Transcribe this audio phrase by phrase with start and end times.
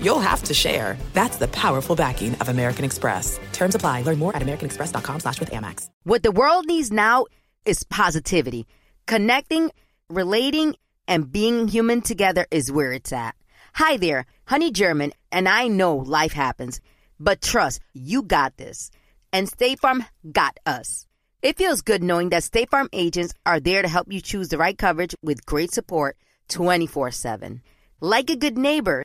[0.00, 0.96] you'll have to share.
[1.12, 3.38] That's the powerful backing of American Express.
[3.52, 4.02] Terms apply.
[4.02, 5.88] Learn more at americanexpress.com slash with Amex.
[6.04, 7.26] What the world needs now
[7.64, 8.66] is positivity.
[9.06, 9.70] Connecting,
[10.08, 10.74] relating,
[11.06, 13.34] and being human together is where it's at.
[13.74, 16.80] Hi there, Honey German, and I know life happens,
[17.20, 18.90] but trust, you got this.
[19.32, 21.06] And State Farm got us.
[21.42, 24.58] It feels good knowing that State Farm agents are there to help you choose the
[24.58, 26.16] right coverage with great support
[26.48, 27.60] 24 7.
[28.00, 29.04] Like a good neighbor,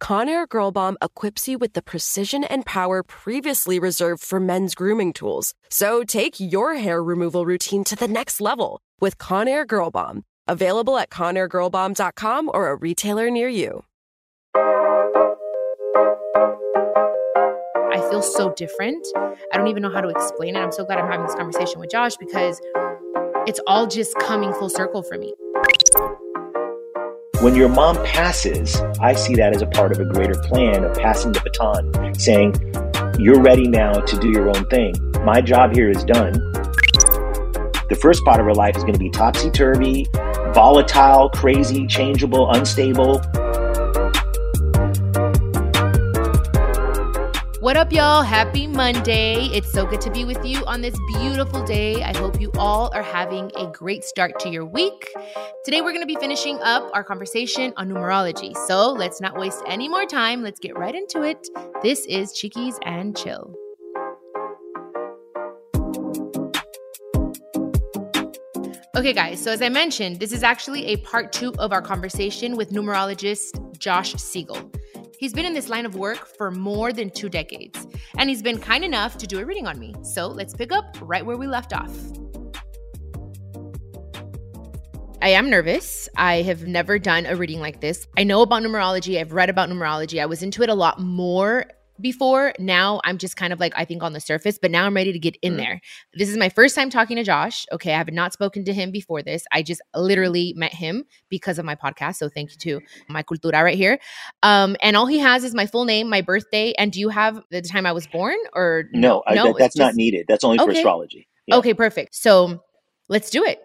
[0.00, 5.12] Conair Girl Bomb equips you with the precision and power previously reserved for men's grooming
[5.12, 5.54] tools.
[5.68, 10.24] So take your hair removal routine to the next level with Conair Girl Bomb.
[10.46, 13.84] Available at ConairGirlBomb.com or a retailer near you.
[17.90, 19.06] I feel so different.
[19.52, 20.60] I don't even know how to explain it.
[20.60, 22.60] I'm so glad I'm having this conversation with Josh because
[23.46, 25.34] it's all just coming full circle for me.
[27.40, 30.92] When your mom passes, I see that as a part of a greater plan of
[30.98, 32.56] passing the baton, saying,
[33.16, 34.92] You're ready now to do your own thing.
[35.24, 36.32] My job here is done.
[36.32, 40.08] The first part of her life is going to be topsy turvy,
[40.52, 43.22] volatile, crazy, changeable, unstable.
[47.88, 48.22] Up, y'all?
[48.22, 49.46] Happy Monday.
[49.46, 52.02] It's so good to be with you on this beautiful day.
[52.02, 55.08] I hope you all are having a great start to your week.
[55.64, 58.54] Today, we're going to be finishing up our conversation on numerology.
[58.66, 60.42] So let's not waste any more time.
[60.42, 61.48] Let's get right into it.
[61.82, 63.54] This is Chiquis and Chill.
[68.96, 72.54] Okay, guys, so as I mentioned, this is actually a part two of our conversation
[72.54, 74.70] with numerologist Josh Siegel.
[75.18, 78.58] He's been in this line of work for more than two decades, and he's been
[78.58, 79.92] kind enough to do a reading on me.
[80.04, 81.90] So let's pick up right where we left off.
[85.20, 86.08] I am nervous.
[86.16, 88.06] I have never done a reading like this.
[88.16, 90.22] I know about numerology, I've read about numerology.
[90.22, 91.64] I was into it a lot more
[92.00, 92.52] before.
[92.58, 95.12] Now I'm just kind of like, I think on the surface, but now I'm ready
[95.12, 95.58] to get in mm.
[95.58, 95.80] there.
[96.14, 97.66] This is my first time talking to Josh.
[97.72, 97.92] Okay.
[97.92, 99.44] I have not spoken to him before this.
[99.52, 102.16] I just literally met him because of my podcast.
[102.16, 103.98] So thank you to my cultura right here.
[104.42, 106.72] Um, and all he has is my full name, my birthday.
[106.78, 109.22] And do you have the time I was born or no?
[109.32, 109.78] no, I, that's just...
[109.78, 110.26] not needed.
[110.28, 111.28] That's only for astrology.
[111.46, 111.56] Yeah.
[111.56, 111.74] Okay.
[111.74, 112.14] Perfect.
[112.14, 112.62] So
[113.08, 113.60] let's do it.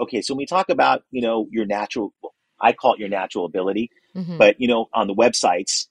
[0.00, 0.22] Okay.
[0.22, 2.14] So when we talk about, you know, your natural,
[2.60, 4.38] I call it your natural ability, mm-hmm.
[4.38, 5.86] but, you know, on the websites,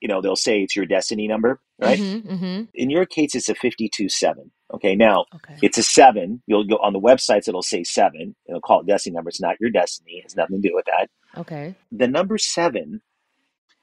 [0.00, 1.98] you know, they'll say it's your destiny number, right?
[1.98, 2.62] Mm-hmm, mm-hmm.
[2.74, 4.50] In your case, it's a 52 7.
[4.74, 4.96] Okay.
[4.96, 5.56] Now, okay.
[5.62, 6.42] it's a seven.
[6.46, 8.34] You'll go on the websites, it'll say seven.
[8.48, 9.28] It'll call it destiny number.
[9.28, 11.08] It's not your destiny, it has nothing to do with that.
[11.38, 11.74] Okay.
[11.92, 13.00] The number seven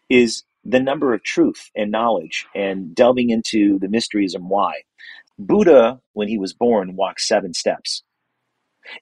[0.10, 4.84] is the number of truth and knowledge and delving into the mysteries and why.
[5.40, 8.04] Buddha, when he was born, walked seven steps.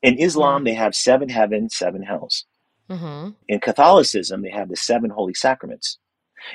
[0.02, 0.66] In Islam, mm-hmm.
[0.66, 2.46] they have seven heavens, seven hells.
[2.90, 3.32] Mm-hmm.
[3.48, 5.98] In Catholicism, they have the seven holy sacraments.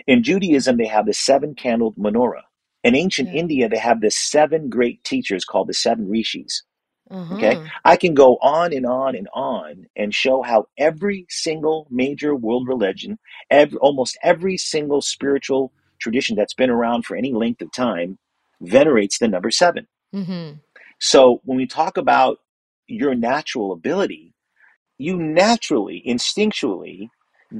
[0.07, 2.43] In Judaism, they have the seven candled menorah.
[2.85, 3.41] In ancient yeah.
[3.41, 6.63] India, they have the seven great teachers called the seven rishis.
[7.11, 7.35] Uh-huh.
[7.37, 7.63] Okay.
[7.85, 12.67] I can go on and on and on and show how every single major world
[12.67, 13.19] religion,
[13.51, 18.19] every, almost every single spiritual tradition that's been around for any length of time
[18.61, 20.55] venerates the number 7 mm-hmm.
[20.99, 22.39] So when we talk about
[22.87, 24.35] your natural ability,
[24.99, 27.09] you naturally, instinctually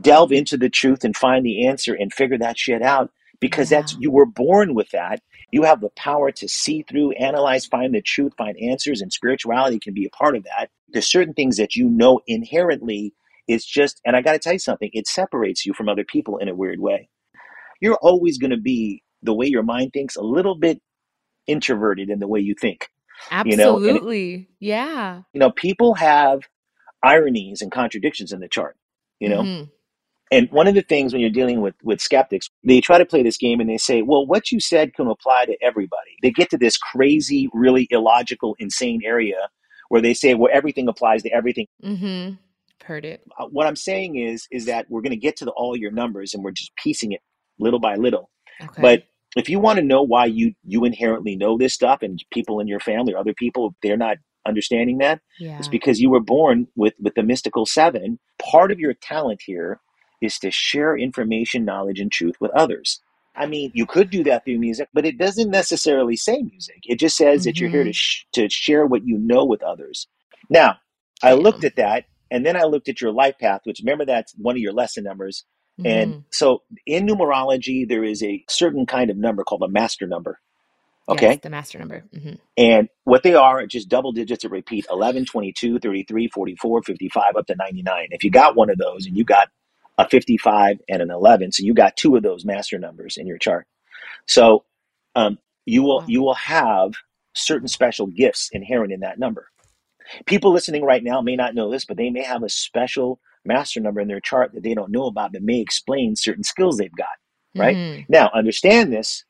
[0.01, 3.11] delve into the truth and find the answer and figure that shit out
[3.41, 3.81] because yeah.
[3.81, 7.95] that's you were born with that you have the power to see through analyze find
[7.95, 11.57] the truth find answers and spirituality can be a part of that there's certain things
[11.57, 13.13] that you know inherently
[13.49, 16.39] It's just and i got to tell you something it separates you from other people
[16.39, 17.09] in a weird way
[17.81, 20.81] you're always going to be the way your mind thinks a little bit
[21.47, 22.89] introverted in the way you think
[23.31, 24.43] absolutely you know?
[24.43, 26.41] it, yeah you know people have
[27.03, 28.77] ironies and contradictions in the chart
[29.21, 29.65] you know mm-hmm.
[30.33, 33.23] And one of the things when you're dealing with, with skeptics, they try to play
[33.23, 36.17] this game and they say, well, what you said can apply to everybody.
[36.23, 39.49] They get to this crazy, really illogical, insane area
[39.89, 41.67] where they say, well, everything applies to everything.
[41.85, 42.35] Mm-hmm.
[42.85, 43.23] Heard it.
[43.39, 45.93] Uh, what I'm saying is, is that we're going to get to the, all your
[45.93, 47.21] numbers and we're just piecing it
[47.59, 48.31] little by little.
[48.63, 48.83] Okay.
[48.83, 49.05] But
[49.37, 52.67] if you want to know why you you inherently know this stuff and people in
[52.67, 55.59] your family or other people they're not understanding that yeah.
[55.59, 59.81] it's because you were born with with the mystical seven part of your talent here
[60.21, 63.01] is to share information knowledge and truth with others
[63.37, 66.99] i mean you could do that through music but it doesn't necessarily say music it
[66.99, 67.95] just says that you're here to Mhm.
[67.95, 70.09] sh- to share what you know with others
[70.51, 70.77] now
[71.23, 74.35] i looked at that and then i looked at your life path which remember that's
[74.39, 75.45] one of your lesson numbers
[75.85, 76.25] and Mhm.
[76.33, 80.41] so in numerology, there is a certain kind of number called a master number.
[81.09, 81.33] Okay.
[81.33, 82.05] Yes, the master number.
[82.13, 86.83] hmm And what they are are just double digits that repeat 11, 22, 33, 44,
[86.83, 88.09] 55, up to 99.
[88.13, 89.49] If you got one of those and you got
[89.99, 93.39] a 55 and an 11, so you got two of those master numbers in your
[93.39, 93.67] chart.
[94.27, 94.65] So
[95.15, 96.93] um, you will you will have
[97.35, 99.49] certain special gifts inherent in that number.
[100.27, 103.81] People listening right now may not know this, but they may have a special master
[103.81, 106.95] number in their chart that they don't know about that may explain certain skills they've
[106.97, 107.09] got.
[107.57, 107.77] Right?
[107.77, 108.07] Mhm.
[108.09, 109.25] Now, understand this.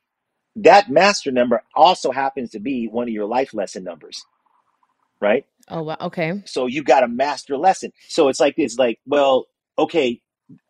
[0.56, 4.24] That master number also happens to be one of your life lesson numbers,
[5.20, 5.44] right?
[5.68, 5.96] Oh, wow.
[6.00, 6.42] Okay.
[6.46, 7.92] So you got a master lesson.
[8.08, 9.46] So it's like it's like, well,
[9.78, 10.20] okay,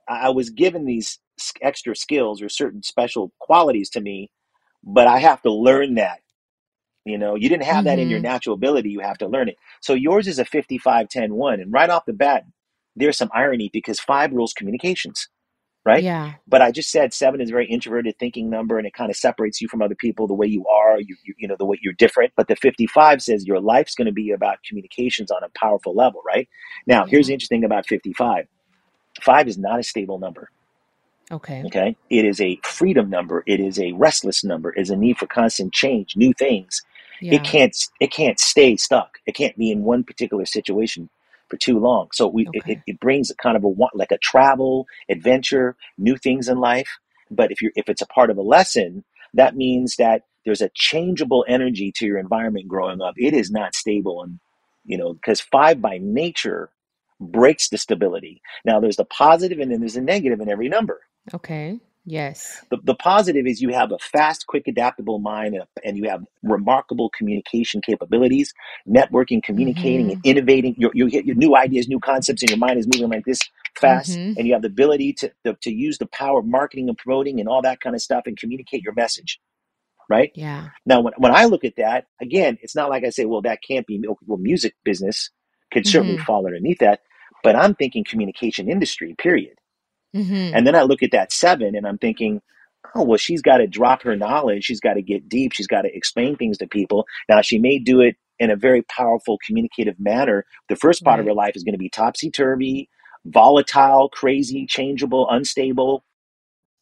[0.08, 1.19] I was given these
[1.62, 4.31] extra skills or certain special qualities to me,
[4.84, 6.20] but I have to learn that.
[7.06, 8.23] You know, you didn't have that in your Mhm.
[8.23, 8.90] natural ability.
[8.90, 9.56] You have to learn it.
[9.82, 11.61] So yours is a 55 10 1.
[11.61, 12.44] And right off the bat,
[12.96, 15.28] there's some irony because five rules communications,
[15.87, 16.05] right?
[16.05, 16.34] Yeah.
[16.49, 19.17] but I just said seven is a very introverted thinking number, and it kind of
[19.17, 21.00] separates you from other people the way you are.
[21.00, 22.32] You, you, you know, the way you're different.
[22.37, 26.22] But the 55 says your life's going to be about communications on a powerful level,
[26.26, 26.49] right?
[26.87, 27.29] Now, here's Yeah.
[27.29, 28.46] the interesting thing about 55.
[29.22, 30.50] Five is not a stable number.
[31.32, 31.66] Okay.
[31.66, 33.44] Okay, it is a freedom number.
[33.46, 34.72] It is a restless number.
[34.72, 36.82] It is a need for constant change, new things.
[37.20, 37.32] Yeah.
[37.36, 37.76] It can't.
[38.00, 39.18] It can't stay stuck.
[39.26, 41.10] It can't be in one particular situation
[41.50, 42.08] for too long.
[42.14, 42.66] So we it, Okay.
[42.66, 46.58] it, it brings a kind of a wa- like a travel, adventure, new things in
[46.60, 46.88] life.
[47.30, 49.04] But if you're if it's a part of a lesson,
[49.34, 53.14] that means that there's a changeable energy to your environment growing up.
[53.19, 54.40] It is not stable, and
[54.86, 56.70] you know because five by nature
[57.20, 58.42] breaks the stability.
[58.64, 61.00] Now there's the positive and then there's a negative in every number.
[61.34, 61.80] Okay.
[62.08, 62.64] Yes.
[62.70, 66.24] The, the positive is you have a fast, quick, adaptable mind and, and you have
[66.44, 68.54] remarkable communication capabilities,
[68.88, 70.76] networking, communicating, and innovating.
[70.78, 73.40] You, you get your new ideas, new concepts, and your mind is moving like this
[73.80, 74.10] fast.
[74.12, 74.36] Mhm.
[74.36, 77.40] And you have the ability to, to, to use the power of marketing and promoting
[77.40, 79.40] and all that kind of stuff and communicate your message.
[80.08, 80.69] Right Yeah.
[80.84, 83.58] now, when, when I look at that, again, it's not like I say, well, that
[83.66, 85.30] can't be, well, music business
[85.72, 86.24] could certainly Mhm.
[86.24, 87.00] fall underneath that.
[87.42, 89.54] But I'm thinking communication industry, period.
[90.14, 92.40] hmm And then I look at that seven and I'm thinking,
[92.94, 94.64] oh, well, she's got to drop her knowledge.
[94.64, 95.52] She's got to get deep.
[95.52, 97.06] She's got to explain things to people.
[97.28, 100.44] Now, she may do it in a very powerful, communicative manner.
[100.68, 102.88] The first part of her life is going to be topsy turvy,
[103.24, 106.04] volatile, crazy, changeable, unstable.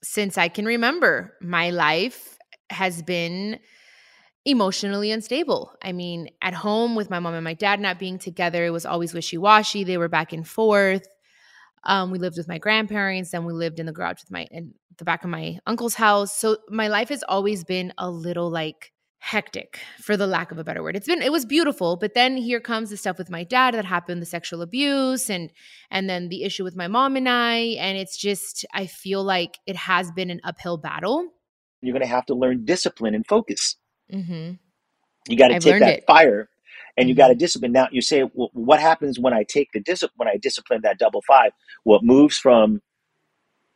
[0.03, 2.37] Since I can remember, my life
[2.71, 3.59] has been
[4.45, 5.73] emotionally unstable.
[5.83, 8.87] I mean, at home with my mom and my dad not being together, it was
[8.87, 9.85] always wishy washy.
[9.85, 11.07] They were back and forth.
[11.85, 14.75] Um, we lived with my grandparents, then we lived in the garage with my in
[14.97, 16.39] the back of my uncle's house.
[16.39, 20.65] So my life has always been a little like hectic, for the lack of a
[20.65, 20.97] better word.
[20.97, 23.87] It's been it was beautiful, but then here comes the stuff with my dad that
[23.87, 25.51] happened, the sexual abuse, and
[25.91, 29.59] and then the issue with my mom and I, and it's just I feel like
[29.67, 31.27] it has been an uphill battle.
[31.81, 33.77] You're going to have to learn discipline and focus.
[34.15, 34.53] Mm-hmm.
[35.29, 36.05] You got to take that it.
[36.07, 36.49] fire
[36.97, 37.73] and you got to discipline.
[37.73, 40.99] Now, you say, well, what happens when I take the discipline, when I discipline that
[40.99, 41.53] double five?
[41.85, 42.83] Well, it moves from,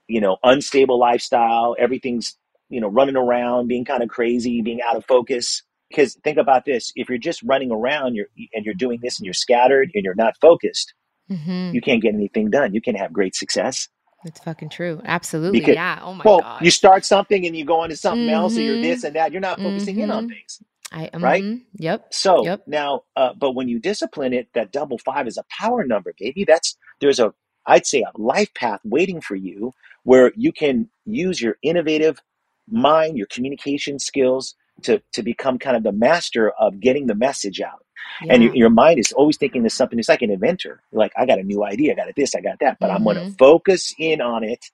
[0.06, 2.36] you know, unstable lifestyle, everything's,
[2.68, 5.62] you know, running around, being kind of crazy, being out of focus.
[5.90, 9.24] Because think about this if you're just running around you're, and you're doing this and
[9.24, 10.94] you're scattered and you're not focused,
[11.30, 11.74] Mm-hmm.
[11.74, 12.72] you can't get anything done.
[12.72, 13.88] You can't have great success.
[14.24, 15.00] It's fucking true.
[15.04, 15.60] Absolutely.
[15.60, 16.00] Because- yeah.
[16.02, 16.62] Oh my well, god.
[16.62, 19.32] you start something and you go on to something else, or you're this and that.
[19.32, 20.30] You're not focusing in on Mhm.
[20.30, 20.62] things.
[20.90, 21.44] I right?
[21.44, 21.62] mhm.
[21.74, 22.06] Yep.
[22.14, 22.62] So Yep.
[22.66, 26.44] now, uh, but when you discipline it, that double five is a power number, baby.
[26.44, 27.32] That's there's a
[27.66, 29.72] I'd say a life path waiting for you
[30.04, 32.18] where you can use your innovative
[32.66, 37.60] mind, your communication skills to to become kind of the master of getting the message
[37.60, 37.84] out.
[38.28, 39.98] And your, your mind is always thinking of something.
[39.98, 40.82] It's like an inventor.
[40.92, 43.16] Like I got a new idea, I got this, I got that, but I'm going
[43.16, 44.64] to focus in on it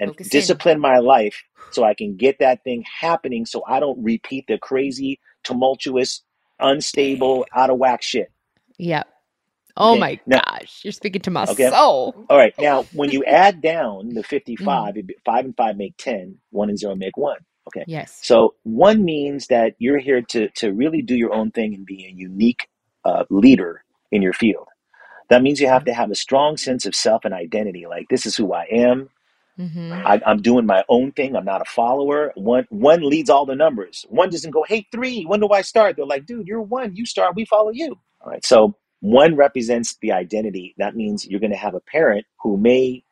[0.00, 0.30] and Focus in.
[0.30, 4.58] discipline my life so I can get that thing happening so I don't repeat the
[4.58, 6.22] crazy, tumultuous,
[6.60, 8.30] unstable, out of whack shit.
[8.78, 9.08] Yep.
[9.76, 10.80] Oh Okay, my now- gosh.
[10.84, 11.68] You're speaking to my Okay.
[11.70, 12.14] soul.
[12.28, 12.54] All right.
[12.58, 14.26] Now, when you add down the Mm.
[14.26, 17.38] 55, it'd be- five and five make 10, one and zero make one.
[17.68, 17.84] Okay.
[17.86, 18.18] Yes.
[18.22, 22.06] So one means that you're here to, to really do your own thing and be
[22.06, 22.68] a unique
[23.04, 24.68] uh, leader in your field.
[25.30, 27.86] That means you have to have a strong sense of self and identity.
[27.88, 29.08] Like this is who I am.
[29.58, 29.92] Mm-hmm.
[29.92, 31.36] I, I'm doing my own thing.
[31.36, 32.32] I'm not a follower.
[32.34, 34.04] One one leads all the numbers.
[34.08, 35.96] One doesn't go, hey three, when do I start?
[35.96, 36.96] They're like, dude, you're one.
[36.96, 37.36] You start.
[37.36, 37.96] We follow you.
[38.20, 38.44] All right.
[38.44, 40.74] So one represents the identity.
[40.78, 43.04] That means you're going to have a parent who may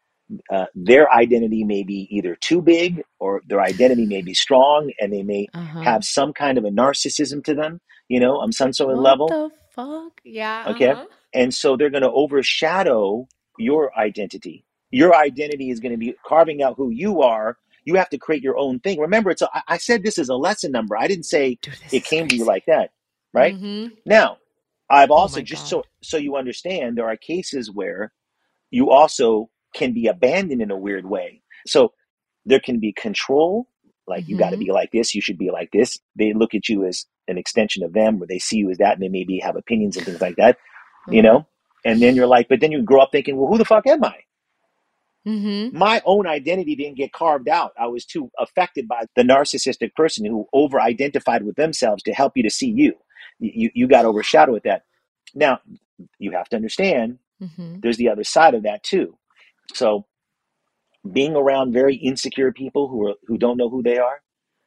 [0.51, 5.13] uh, their identity may be either too big or their identity may be strong, and
[5.13, 5.81] they may Uh-huh.
[5.83, 7.81] have some kind of a narcissism to them.
[8.09, 8.41] You know,
[8.79, 9.29] sort of what level.
[9.29, 10.21] the fuck?
[10.25, 10.65] Yeah.
[10.69, 10.91] Okay.
[10.91, 11.07] uh-huh.
[11.35, 13.27] And so they're going to overshadow
[13.59, 14.65] your identity.
[14.91, 17.59] Your identity is going to be carving out who you are.
[17.85, 19.01] You have to create your own thing.
[19.01, 20.97] Remember, it's a, I said this is a lesson number.
[20.97, 22.91] I didn't say Dude, it came to you like that,
[23.35, 23.55] right?
[23.57, 23.93] Mhm.
[24.07, 24.39] Now,
[24.91, 25.69] I've also my just God.
[25.69, 28.13] so so you understand there are cases where
[28.71, 31.43] you also can be abandoned in a weird way.
[31.67, 31.93] So
[32.47, 33.69] there can be control,
[34.07, 35.99] like you got to be like this, you should be like this.
[36.17, 38.95] They look at you as an extension of them, or they see you as that,
[38.95, 40.59] and they maybe have opinions and things like that,
[41.09, 41.25] you Mhm.
[41.25, 41.47] know.
[41.85, 44.05] And then you're like, but then you grow up thinking, well, who the fuck am
[44.05, 44.17] I?
[45.27, 45.73] Mhm.
[45.73, 47.73] My own identity didn't get carved out.
[47.79, 52.37] I was too affected by the narcissistic person who over identified with themselves to help
[52.37, 52.95] you to see you.
[53.39, 54.85] You, you got overshadowed with that.
[55.35, 55.61] Now,
[56.19, 57.81] you have to understand Mhm.
[57.83, 59.17] there's the other side of that too.
[59.75, 60.07] So,
[61.13, 64.21] being around very insecure people who are who don't know who they are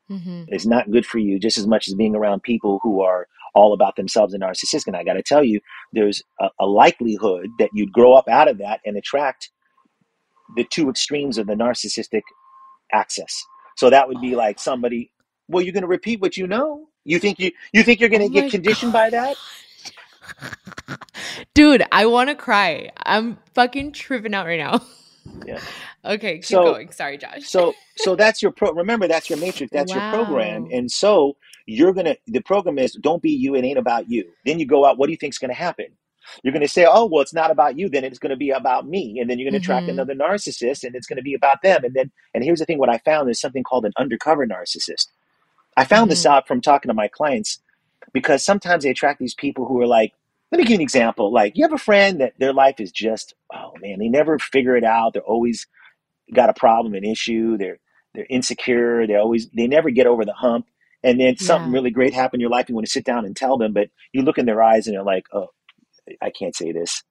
[0.09, 0.49] Mhm.
[0.49, 3.73] is not good for you just as much as being around people who are all
[3.73, 4.87] about themselves and narcissistic.
[4.87, 5.61] And I got to tell you,
[5.93, 9.51] there's a, a likelihood that you'd grow up out of that and attract
[10.55, 12.23] the two extremes of the narcissistic
[12.93, 13.45] axis.
[13.77, 15.11] So that would be like somebody.
[15.49, 16.87] Well, you're going to repeat what you know.
[17.05, 19.37] You think you you think you're going to Oh get conditioned by that?
[21.53, 22.91] Dude, I want to cry.
[23.05, 24.81] I'm fucking tripping out right now.
[25.45, 25.59] Yeah.
[26.05, 26.91] Okay, keep So- going.
[26.91, 27.45] Sorry, Josh.
[27.47, 28.71] So so that's your pro.
[28.73, 29.71] Remember, that's your matrix.
[29.73, 30.67] That's your program.
[30.71, 32.15] And so you're gonna.
[32.27, 33.55] The program is don't be you.
[33.55, 34.23] It ain't about you.
[34.45, 34.99] Then you go out.
[34.99, 35.87] What do you think's going to happen?
[36.43, 37.89] You're going to say, oh well, it's not about you.
[37.89, 39.17] Then it's going to be about me.
[39.19, 41.83] And then you're going to attract another narcissist, and it's going to be about them.
[41.83, 42.77] And then and here's the thing.
[42.77, 45.07] What I found is something called an undercover narcissist.
[45.75, 46.29] I found this Mhm.
[46.29, 47.57] out from talking to my clients
[48.15, 50.13] because sometimes they attract these people who are like.
[50.51, 51.33] Let me give you an example.
[51.33, 54.77] Like, you have a friend that their life is just, oh man, they never figure
[54.77, 55.13] it out.
[55.13, 55.59] They're always
[56.33, 57.57] got a problem, an issue.
[57.57, 57.79] They're
[58.15, 59.07] they're insecure.
[59.07, 60.67] They always they never get over the hump.
[61.03, 61.71] And then something Yeah.
[61.71, 62.69] really great happened in your life.
[62.69, 64.95] You want to sit down and tell them, but you look in their eyes and
[64.95, 65.49] they're like, "Oh,
[66.21, 67.03] I can't say this.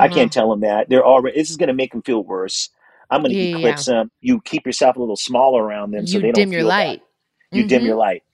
[0.00, 0.10] I Uh-huh.
[0.10, 0.88] can't tell them that.
[0.90, 1.38] They're already.
[1.38, 2.70] This is going to make them feel worse.
[3.10, 4.10] I'm going to Yeah, yeah, eclipse them.
[4.20, 7.02] You keep yourself a little smaller around them, so you they don't dim your light.
[7.52, 7.86] You dim Mhm.
[7.86, 8.24] your light.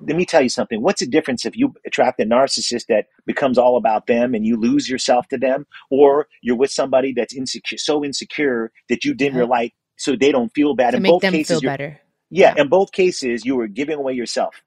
[0.00, 0.82] Let me tell you something.
[0.82, 4.56] What's the difference if you attract a narcissist that becomes all about them and you
[4.56, 9.34] lose yourself to them, or you're with somebody that's insecure, so insecure that you dim
[9.34, 9.50] your Yep.
[9.50, 10.90] light so they don't feel bad.
[10.92, 12.00] to in make both them cases, feel better.
[12.30, 12.62] yeah, Yeah.
[12.62, 14.62] in both cases, you were giving away yourself.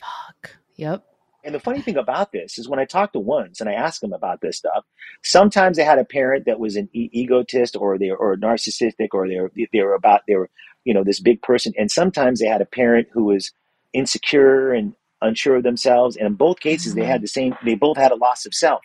[0.00, 0.56] Fuck.
[0.76, 1.04] Yep.
[1.42, 4.00] And the funny thing about this is when I talk to ones and I ask
[4.00, 4.84] them about this stuff,
[5.24, 9.26] sometimes they had a parent that was an e- egotist or they or narcissistic or
[9.26, 10.50] they were, they were about they were
[10.84, 13.52] you know this big person, and sometimes they had a parent who was
[13.92, 16.16] insecure and unsure of themselves.
[16.16, 17.06] And in both cases, they Mhm.
[17.06, 17.56] had the same.
[17.64, 18.82] They both had a loss of self,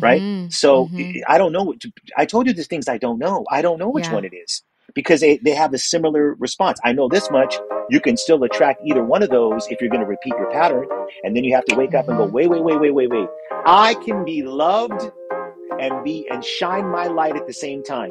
[0.00, 0.22] right?
[0.22, 0.52] Mhm.
[0.52, 1.22] So Mhm.
[1.28, 1.64] I don't know.
[1.64, 3.44] What to, I told you there's things I don't know.
[3.50, 4.14] I don't know which Yeah.
[4.14, 4.62] one it is
[4.94, 6.80] because they, they have a similar response.
[6.84, 7.56] I know this much.
[7.90, 10.86] You can still attract either one of those if you're going to repeat your pattern.
[11.24, 12.32] And then you have to wake up and go, Mhm.
[12.32, 13.28] wait, wait, wait, wait, wait, wait.
[13.66, 15.10] I can be loved
[15.80, 18.10] and be and shine my light at the same time.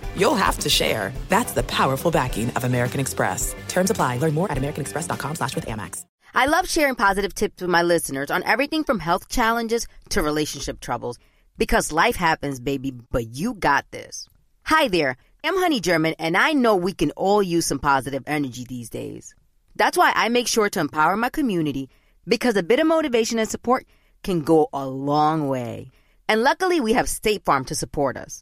[0.15, 1.11] you'll have to share.
[1.29, 3.55] That's the powerful backing of American Express.
[3.67, 4.17] Terms apply.
[4.17, 6.05] Learn more at americanexpress.com slash with Amex.
[6.33, 10.79] I love sharing positive tips with my listeners on everything from health challenges to relationship
[10.79, 11.19] troubles
[11.57, 14.29] because life happens, baby, but you got this.
[14.63, 18.63] Hi there, I'm Honey German, and I know we can all use some positive energy
[18.63, 19.35] these days.
[19.75, 21.89] That's why I make sure to empower my community
[22.25, 23.85] because a bit of motivation and support
[24.23, 25.91] can go a long way.
[26.29, 28.41] And luckily, we have State Farm to support us.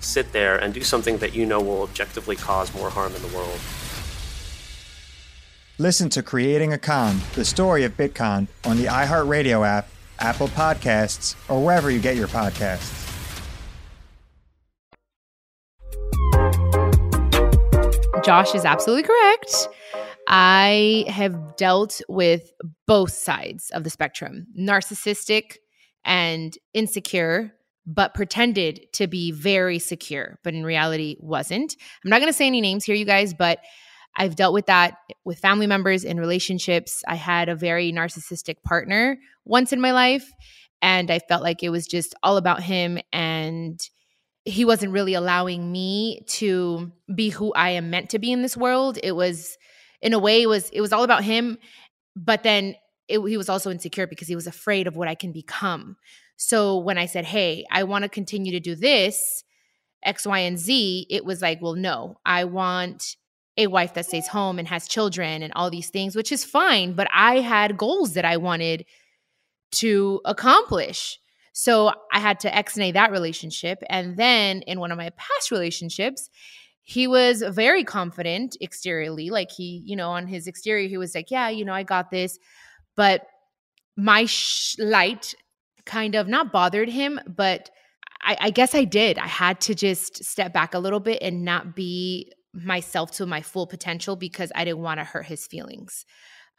[0.00, 3.28] sit there and do something that you know will objectively cause more harm in the
[3.28, 3.58] world?
[5.78, 9.88] Listen to Creating a Con, the story of Bitcoin, on the iHeartRadio app
[10.20, 12.98] Apple Podcasts, or wherever you get your podcasts.
[18.22, 19.68] Josh is absolutely correct.
[20.28, 22.52] I have dealt with
[22.86, 25.56] both sides of the spectrum narcissistic
[26.04, 27.54] and insecure,
[27.92, 31.76] but pretended to be very secure, but in reality wasn't.
[32.04, 33.58] I'm not going to say any names here, you guys, but
[34.16, 34.94] I've dealt with that
[35.24, 37.02] with family members in relationships.
[37.08, 40.30] I had a very narcissistic partner once in my life,
[40.80, 43.80] and I felt like it was just all about him and
[44.44, 48.56] he wasn't really allowing me to be who I am meant to be in this
[48.56, 48.98] world.
[49.02, 49.58] It was
[50.00, 51.58] in a way it was it was all about him,
[52.16, 55.32] but then it, he was also insecure because he was afraid of what I can
[55.32, 55.96] become.
[56.42, 59.44] So when I said, "Hey, I want to continue to do this
[60.02, 62.18] X, Y, and Z," it was like, "Well, no.
[62.24, 63.16] I want
[63.58, 66.94] a wife that stays home and has children and all these things, which is fine.
[66.94, 68.86] But I had goals that I wanted
[69.72, 71.18] to accomplish.
[71.52, 73.82] So I had to ex-nay that relationship.
[73.90, 76.30] And then in one of my past relationships,
[76.82, 79.28] he was very confident exteriorly.
[79.28, 82.10] Like he, you know, on his exterior, he was like, yeah, you know, I got
[82.10, 82.38] this.
[82.96, 83.26] But
[83.94, 85.34] my sh- light
[85.86, 87.70] kind of not bothered him, but
[88.22, 89.18] I, I guess I did.
[89.18, 93.42] I had to just step back a little bit and not be myself to my
[93.42, 96.04] full potential because I didn't want to hurt his feelings.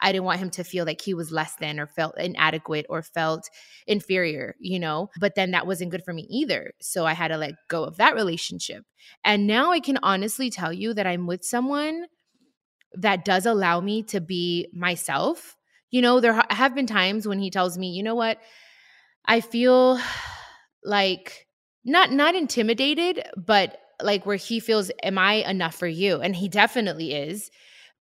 [0.00, 3.02] I didn't want him to feel like he was less than or felt inadequate or
[3.02, 3.48] felt
[3.86, 5.10] inferior, you know?
[5.20, 6.72] But then that wasn't good for me either.
[6.80, 8.84] So I had to let go of that relationship.
[9.24, 12.06] And now I can honestly tell you that I'm with someone
[12.94, 15.56] that does allow me to be myself.
[15.90, 18.38] You know, there have been times when he tells me, you know what?
[19.24, 19.98] I feel
[20.84, 21.46] like
[21.84, 26.20] not not intimidated, but like where he feels, Am I enough for you?
[26.20, 27.50] And he definitely is.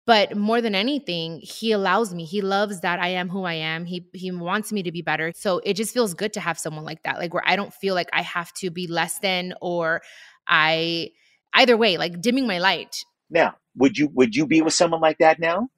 [0.08, 2.26] But more than anything, he allows me.
[2.26, 3.86] He loves that I am who I am.
[3.86, 5.32] He he wants me to be better.
[5.36, 7.20] So it just feels good to have someone like that.
[7.20, 10.02] Like where I don't feel like I have to be less than or
[10.48, 11.12] I
[11.54, 13.06] either way, like dimming my light.
[13.30, 15.70] Now, would you would you be with someone like that now?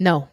[0.00, 0.28] No.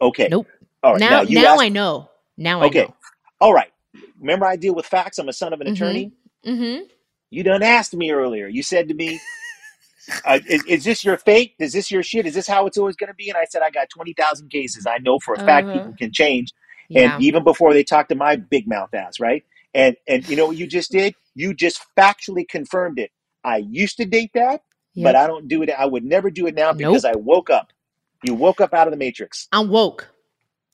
[0.00, 0.28] Okay.
[0.30, 0.46] Nope.
[0.82, 1.00] All right.
[1.00, 2.10] Now, now, now asked, I know.
[2.36, 2.82] Now okay.
[2.82, 2.94] I know.
[3.40, 3.72] All right.
[4.20, 5.18] Remember, I deal with facts.
[5.18, 5.74] I'm a son of an mm-hmm.
[5.74, 6.12] attorney.
[6.46, 6.84] Mm-hmm.
[7.30, 8.48] You done asked me earlier.
[8.48, 9.20] You said to me,
[10.24, 11.54] uh, is, is, this your fate?
[11.58, 12.26] Is this your shit?
[12.26, 13.28] Is this how it's always going to be?
[13.28, 14.86] And I said, I got 20,000 cases.
[14.86, 15.78] I know for a fact uh-huh.
[15.78, 16.52] people can change.
[16.88, 17.14] Yeah.
[17.14, 19.44] And even before they talk to my big mouth ass, right?
[19.74, 21.14] And and you know what you just did?
[21.34, 23.10] You just factually confirmed it.
[23.44, 24.62] I used to date that,
[24.94, 25.04] yep.
[25.04, 25.70] but I don't do it.
[25.70, 27.14] I would never do it now because nope.
[27.14, 27.72] I woke up.
[28.24, 29.46] You woke up out of the matrix.
[29.52, 30.08] I'm woke.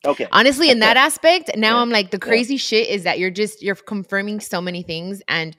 [0.05, 0.27] Okay.
[0.33, 1.83] Honestly, in that aspect, now yeah.
[1.83, 2.59] I'm like the crazy yeah.
[2.59, 5.57] shit is that you're just you're confirming so many things and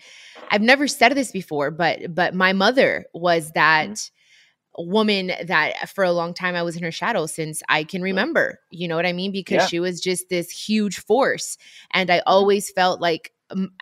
[0.52, 4.92] I've never said this before, but but my mother was that mm-hmm.
[4.92, 8.60] woman that for a long time I was in her shadow since I can remember.
[8.70, 9.32] You know what I mean?
[9.32, 9.68] Because yeah.
[9.68, 11.58] she was just this huge force,
[11.94, 13.32] and I always felt like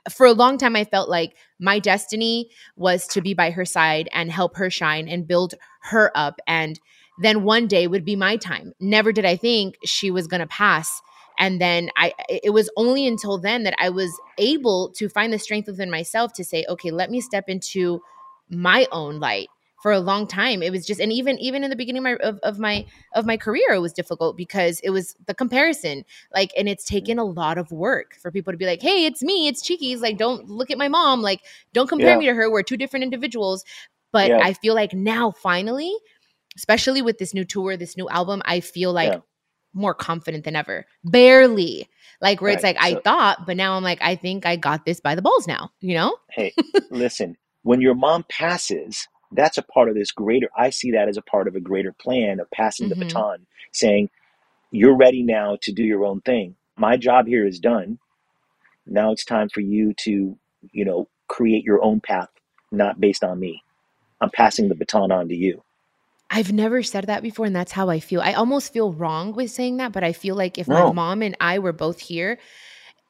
[0.10, 4.10] for a long time I felt like my destiny was to be by her side
[4.12, 6.80] and help her shine and build her up and
[7.20, 8.74] then one day would be my time.
[8.80, 11.02] Never did I think she was going to pass.
[11.40, 15.40] And then i it was only until then that i was able to find the
[15.40, 18.02] strength within myself to say okay let me step into
[18.50, 19.50] my own light.
[19.82, 22.16] For a long time it was just and even even in the beginning of my
[22.16, 26.06] of, of, my of my career it was difficult because it was the comparison.
[26.34, 26.96] Like and it's mm-hmm.
[26.96, 30.02] taken a lot of work for people to be like hey it's me it's Chiquis
[30.02, 31.22] like don't look at my mom.
[31.22, 31.42] Like
[31.74, 32.18] don't compare yeah.
[32.18, 32.50] me to her.
[32.50, 33.66] We're two different individuals.
[34.14, 34.40] But yeah.
[34.42, 35.94] i feel like now finally
[36.56, 39.20] especially with this new tour this new album i feel like yeah
[39.76, 40.86] more confident than ever.
[41.04, 41.90] Barely.
[42.22, 42.54] Like where right.
[42.54, 45.16] it's like so, I thought, but now I'm like, I think I got this by
[45.16, 46.16] the balls now, you know?
[46.30, 46.54] hey,
[46.92, 51.18] listen, when your mom passes, that's a part of this greater i see that as
[51.18, 52.90] a part of a greater plan of passing Mhm.
[52.90, 54.10] the baton saying
[54.72, 58.00] you're ready now to do your own thing my job here is done
[58.86, 60.38] now it's time for you to
[60.72, 62.30] you know create your own path
[62.72, 63.64] not based on me
[64.22, 65.64] i'm passing the baton on to you
[66.36, 68.20] I've never said that before, and that's how I feel.
[68.20, 71.38] I almost feel wrong with saying that, but I feel like if my mom and
[71.40, 72.40] I were both here,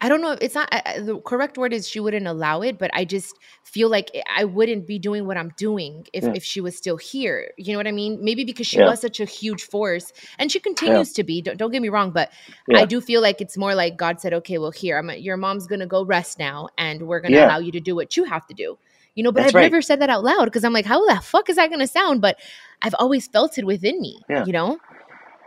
[0.01, 0.35] I don't know.
[0.41, 3.33] It's not I- the correct word is she wouldn't allow it, but I just
[3.63, 6.33] feel like I wouldn't be doing what I'm doing if, Yeah.
[6.35, 7.51] if she was still here.
[7.57, 8.19] You know what I mean?
[8.21, 8.89] Maybe because she Yeah.
[8.89, 11.41] was such a huge force, and she continues to be.
[11.41, 12.29] Don't, don't get me wrong, but
[12.67, 12.79] Yeah.
[12.81, 15.09] I do feel like it's more like God said, "Okay, well, here, I'm.
[15.11, 17.45] Your mom's gonna go rest now, and we're gonna Yeah.
[17.47, 18.77] allow you to do what you have to do."
[19.15, 19.71] You know, but That's I've right.
[19.71, 22.21] never said that out loud because I'm like, how the fuck is that gonna sound?
[22.21, 22.39] But
[22.81, 24.21] I've always felt it within me.
[24.29, 24.45] Yeah.
[24.45, 24.79] You know?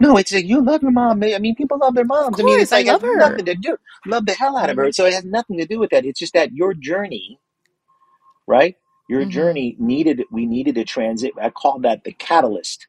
[0.00, 1.22] No, it's like you love your mom.
[1.24, 2.38] I mean, people love their moms.
[2.40, 3.76] I mean, it's course, I like it nothing to do.
[4.06, 4.92] Love the hell out of her.
[4.92, 6.04] So it has nothing to do with that.
[6.04, 7.40] It's just that your journey,
[8.46, 8.76] right?
[9.08, 9.30] Your Mhm.
[9.30, 10.24] journey needed.
[10.30, 11.32] We needed a transit.
[11.40, 12.88] I call that the catalyst.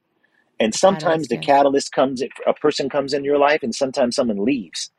[0.59, 1.45] And sometimes Catalyst, the yes.
[1.45, 2.23] catalyst comes.
[2.47, 4.91] A person comes in your life, and sometimes someone leaves.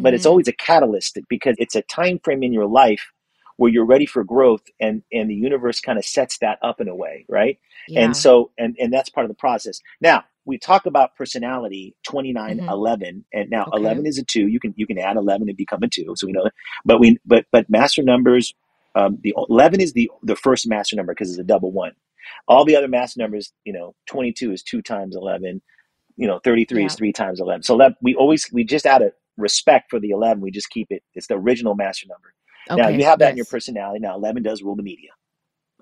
[0.00, 0.30] But it's Mhm.
[0.30, 3.12] always a catalyst because it's a time frame in your life
[3.56, 6.88] where you're ready for growth, and and the universe kind of sets that up in
[6.88, 7.58] a way, right?
[7.88, 8.04] Yeah.
[8.04, 9.80] And so, and, and that's part of the process.
[10.00, 12.70] Now, we talk about personality 29, Mhm.
[12.70, 13.78] 11, and now Okay.
[13.80, 14.48] 11 is a two.
[14.48, 16.12] You can, you can add 11 and become a two.
[16.16, 16.52] So we know that,
[16.84, 18.52] but we, but, but master numbers,
[18.94, 21.92] um, the 11 is the, the first master number because it's a double one.
[22.48, 25.62] All the other master numbers, you know, 22 is two times 11,
[26.16, 27.62] you know, 33 is three times 11.
[27.62, 30.88] So that we always, we just out of respect for the 11, we just keep
[30.90, 31.02] it.
[31.14, 32.34] It's the original master number.
[32.70, 34.00] Now you have that in your personality.
[34.00, 35.10] Now 11 does rule the media.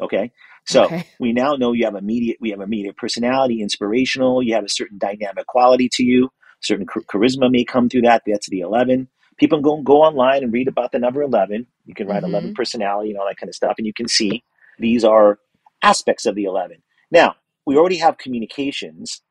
[0.00, 0.32] Okay.
[0.66, 1.04] So Okay.
[1.20, 4.42] we now know you have a immediate, we have a immediate personality, inspirational.
[4.42, 6.30] You have a certain dynamic quality to you.
[6.60, 8.22] Certain char- charisma may come through that.
[8.26, 9.08] That's the 11.
[9.38, 11.66] People go, go online and read about the number 11.
[11.86, 12.54] You can write 11 Mhm.
[12.54, 13.74] personality and all that kind of stuff.
[13.78, 14.44] And you can see
[14.78, 15.38] these are
[15.82, 16.82] aspects of the 11.
[17.10, 19.22] Now, we already have communications,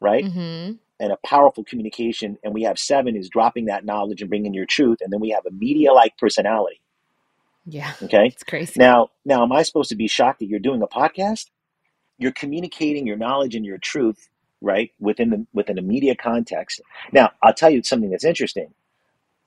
[0.00, 0.24] right?
[0.24, 0.72] Mm-hmm.
[1.00, 2.38] and a powerful communication.
[2.44, 4.98] And we have seven is dropping that knowledge and bringing your truth.
[5.00, 6.80] And then we have a media like personality.
[7.68, 7.92] Yeah.
[8.02, 8.28] Okay.
[8.28, 8.74] It's crazy.
[8.78, 11.46] Now, now, am I supposed to be shocked that you're doing a podcast?
[12.18, 14.28] You're communicating your knowledge and your truth,
[14.60, 16.80] right, within the within a media context.
[17.12, 18.74] Now, I'll tell you something that's interesting.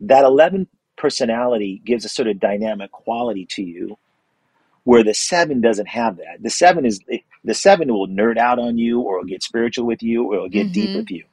[0.02, 3.98] That eleven personality gives a sort of dynamic quality to you,
[4.84, 6.42] where the seven doesn't have that.
[6.42, 7.02] The seven is
[7.44, 10.50] the seven will nerd out on you, or it'll get spiritual with you, or it'll
[10.50, 10.98] get deep Mhm.
[10.98, 11.26] with you.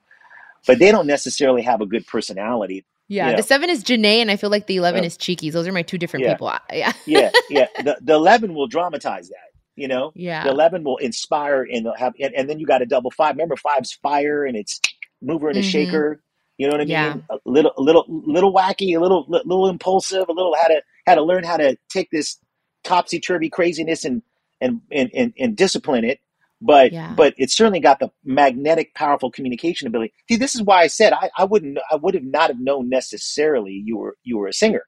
[0.66, 2.84] But they don't necessarily have a good personality.
[3.08, 3.30] Yeah.
[3.30, 3.36] know.
[3.38, 5.06] The seven is Janae, and I feel like the 11 Yeah.
[5.06, 5.52] is Chiquis.
[5.52, 6.34] Those are my two different Yeah.
[6.34, 6.48] people.
[6.48, 6.92] I- Yeah.
[7.06, 7.66] yeah, yeah.
[7.82, 9.36] The the eleven will dramatize that.
[9.76, 10.44] You know, Yeah.
[10.44, 13.34] the eleven will inspire and they'll have, and, and then you got a double five.
[13.34, 14.80] Remember, five's fire and it's
[15.22, 15.70] mover and a Mhm.
[15.70, 16.22] shaker.
[16.58, 16.90] You know what I mean?
[16.90, 17.16] Yeah.
[17.30, 21.14] A little, a little, little wacky, a little, little impulsive, a little how to how
[21.14, 22.36] to learn how to take this
[22.84, 24.22] topsy turvy craziness and
[24.60, 26.18] and and and, and discipline it.
[26.60, 27.14] But Yeah.
[27.16, 30.12] but it's certainly got the magnetic, powerful communication ability.
[30.30, 32.88] See, this is why I said I, I wouldn't I would have not have known
[32.88, 34.82] necessarily you were you were a singer.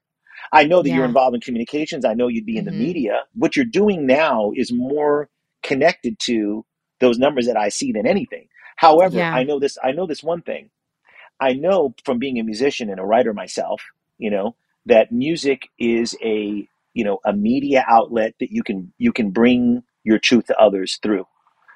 [0.52, 2.04] I know that you're involved in communications.
[2.04, 2.76] I know you'd be in the Mhm.
[2.78, 3.22] media.
[3.34, 5.30] What you're doing now is more
[5.62, 6.64] connected to
[7.00, 8.48] those numbers that I see than anything.
[8.76, 9.32] However, Yeah.
[9.32, 9.78] I know this.
[9.84, 10.70] I know this one thing.
[11.40, 13.82] I know from being a musician and a writer myself,
[14.18, 14.56] you know,
[14.86, 19.82] that music is a you know a media outlet that you can you can bring
[20.04, 21.26] your truth to others through,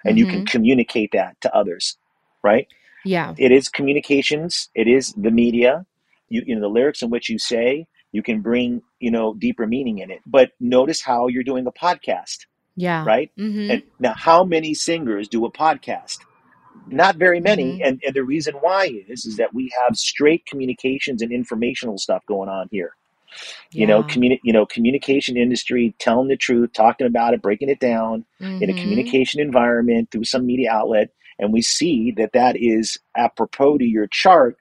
[0.05, 0.51] and you can Mhm.
[0.51, 1.97] communicate that to others,
[2.43, 2.67] right?
[3.05, 3.35] Yeah.
[3.39, 4.71] It is communications.
[4.75, 5.87] It is the media.
[6.29, 9.67] You, you know, the lyrics in which you say, you can bring, you know, deeper
[9.67, 10.21] meaning in it.
[10.27, 13.05] But notice how you're doing a podcast, Yeah.
[13.05, 13.31] right?
[13.39, 13.71] Mm-hmm.
[13.71, 16.19] And now, how many singers do a podcast?
[16.87, 17.79] Not very many.
[17.79, 17.87] Mhm.
[17.87, 22.23] And, and the reason why is, is that we have straight communications and informational stuff
[22.27, 22.93] going on here.
[23.73, 27.81] You know, communi- you know, communication industry, telling the truth, talking about it, breaking it
[27.81, 28.25] down
[28.61, 28.77] in a Mhm.
[28.81, 34.07] communication environment through some media outlet and we see that that is apropos to your
[34.07, 34.57] chart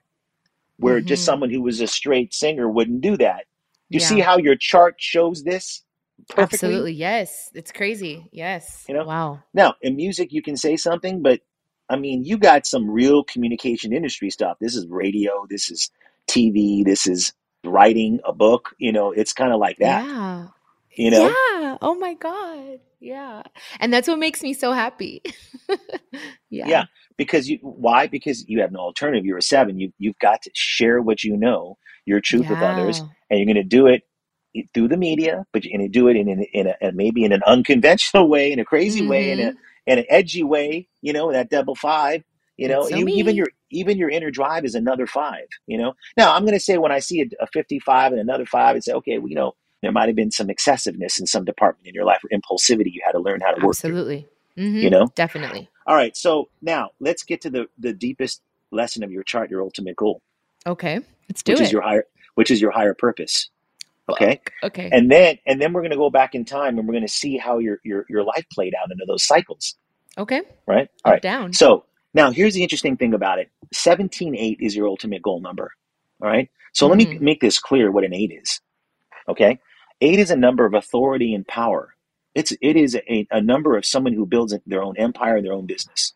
[0.78, 1.26] where just Mhm.
[1.26, 3.46] someone who was a straight singer wouldn't do that
[3.90, 5.82] you see how your chart shows this
[6.28, 6.92] perfectly Absolutely.
[6.92, 7.50] Yes.
[7.54, 8.28] It's crazy.
[8.32, 8.84] Yes.
[8.88, 9.04] You know?
[9.04, 9.42] Wow.
[9.52, 11.40] now in music you can say something but
[11.88, 15.90] i mean you got some real communication industry stuff this is radio this is
[16.28, 17.32] tv this is
[17.66, 20.48] writing a book you know it's kind of like that Yeah.
[20.96, 21.78] you know Yeah.
[21.82, 22.80] Oh my God.
[23.00, 23.42] Yeah.
[23.80, 25.22] And that's what makes me so happy.
[26.50, 26.66] yeah.
[26.68, 26.84] Yeah,
[27.16, 28.06] because you why?
[28.06, 29.24] Because you have no alternative.
[29.26, 29.78] You're a seven.
[29.78, 33.56] You you've got to share what you know, your truth with others, and you're going
[33.56, 34.02] to do it
[34.74, 37.24] through the media, but you're going to do it in in, in a, and maybe
[37.24, 39.58] in an unconventional way, in a crazy way, in a mm-hmm.
[39.86, 40.88] in an edgy way.
[41.02, 42.24] You know that double five.
[42.56, 45.46] You know, so even your even your inner drive is another five.
[45.66, 45.94] You know.
[46.16, 48.84] Now I'm going to say when I see a, a 55 and another five, and
[48.84, 51.94] say, okay, well, you know, there might have been some excessiveness in some department in
[51.94, 54.28] your life or impulsivity you had to learn how to work Absolutely.
[54.56, 55.06] Mhm, You know?
[55.16, 55.68] definitely.
[55.86, 56.16] All right.
[56.16, 58.40] So now let's get to the the deepest
[58.70, 60.22] lesson of your chart, your ultimate goal,
[60.66, 61.64] Okay, let's do which it.
[61.64, 62.04] is your higher
[62.36, 63.50] which is your higher purpose.
[64.08, 64.40] Okay.
[64.62, 64.88] okay.
[64.92, 67.12] And then and then we're going to go back in time and we're going to
[67.12, 69.76] see how your your your life played out into those cycles,
[70.18, 70.42] okay.
[70.66, 70.88] right?
[71.04, 71.22] All right.
[71.22, 71.52] down.
[71.52, 73.50] So now here's the interesting thing about it.
[73.72, 75.72] 178 is your ultimate goal number.
[76.22, 76.50] All right.
[76.74, 77.20] So let me Mhm.
[77.20, 78.60] make this clear what an 8 is.
[79.28, 79.60] Okay?
[80.00, 81.96] 8 is a number of authority and power.
[82.34, 85.66] It's it is a, a number of someone who builds their own empire, their own
[85.66, 86.14] business.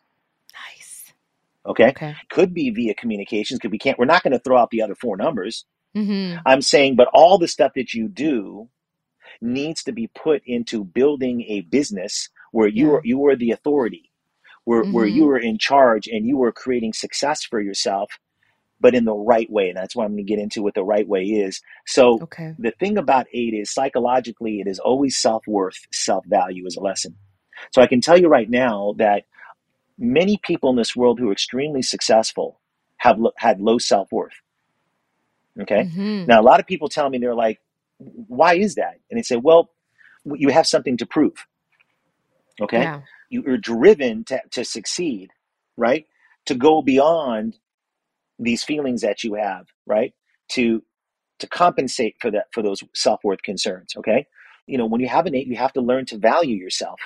[0.53, 1.13] Nice.
[1.67, 1.97] Okay?
[1.97, 2.17] Okay.
[2.31, 4.95] Could be via communications because we can't we're not going to throw out the other
[4.95, 5.65] four numbers.
[5.95, 8.69] hmm I'm saying, but all the stuff that you do
[9.41, 12.95] needs to be put into building a business where you Yeah.
[12.95, 14.08] are you are the authority,
[14.65, 15.15] where where Mhm.
[15.15, 18.11] you were in charge and you were creating success for yourself,
[18.79, 19.69] but in the right way.
[19.69, 21.61] And that's what I'm going to get into what the right way is.
[21.87, 22.55] So Okay.
[22.57, 26.81] the thing about eight is psychologically, it is always self worth, self value is a
[26.81, 27.17] lesson.
[27.73, 29.23] So I can tell you right now that
[29.97, 32.59] many people in this world who are extremely successful
[32.97, 34.33] have lo- had low self worth.
[35.61, 35.85] Okay.
[35.85, 36.27] Mhm.
[36.27, 37.59] Now, a lot of people tell me, they're like,
[37.97, 38.99] why is that?
[39.09, 39.71] And they say, well,
[40.25, 41.33] you have something to prove.
[42.61, 42.81] Okay.
[42.81, 43.01] Yeah.
[43.29, 45.29] You are driven to, to succeed,
[45.77, 46.05] right?
[46.47, 47.57] To go beyond
[48.39, 50.13] these feelings that you have, right?
[50.51, 50.83] To
[51.39, 53.93] to compensate for that for those self-worth concerns.
[53.97, 54.27] Okay.
[54.67, 56.99] You know, when you have an eight, you have to learn to value yourself.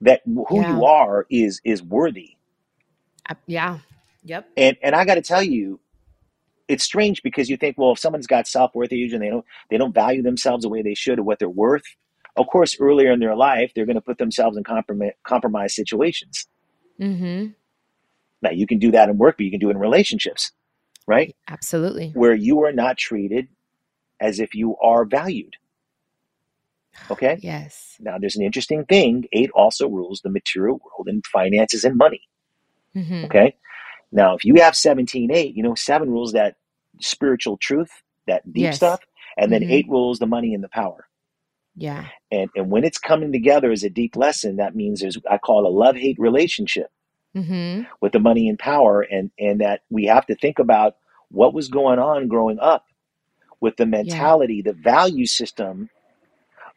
[0.00, 0.76] That who Yeah.
[0.76, 2.36] you are is is worthy.
[3.28, 3.78] Uh, yeah.
[4.24, 4.48] Yep.
[4.56, 5.80] And and I got to tell you,
[6.68, 9.44] it's strange because you think, well, if someone's got self worth issues and they don't
[9.70, 11.84] they don't value themselves the way they should or what they're worth,
[12.36, 16.46] of course, earlier in their life they're going to put themselves in compromise compromised situations.
[16.98, 17.46] hmm
[18.42, 20.52] Now you can do that in work, but you can do it in relationships,
[21.06, 21.34] right?
[21.48, 22.12] Absolutely.
[22.14, 23.48] Where you are not treated
[24.20, 25.56] as if you are valued.
[27.10, 27.38] Okay.
[27.42, 27.96] Yes.
[28.00, 29.26] Now there's an interesting thing.
[29.32, 32.22] Eight also rules the material world and finances and money.
[32.94, 33.56] hmm Okay.
[34.12, 36.56] Now, if you have 17, 8, you know, seven rules that
[37.00, 37.90] spiritual truth,
[38.26, 38.76] that deep Yes.
[38.76, 39.00] stuff,
[39.36, 39.70] and then Mhm.
[39.70, 41.06] eight rules the money and the power.
[41.80, 42.08] Yeah.
[42.30, 45.64] And and when it's coming together as a deep lesson, that means there's I call
[45.64, 46.88] it a love hate relationship
[47.34, 50.96] hmm with the money and power, and and that we have to think about
[51.30, 52.86] what was going on growing up
[53.60, 55.90] with the mentality, the value system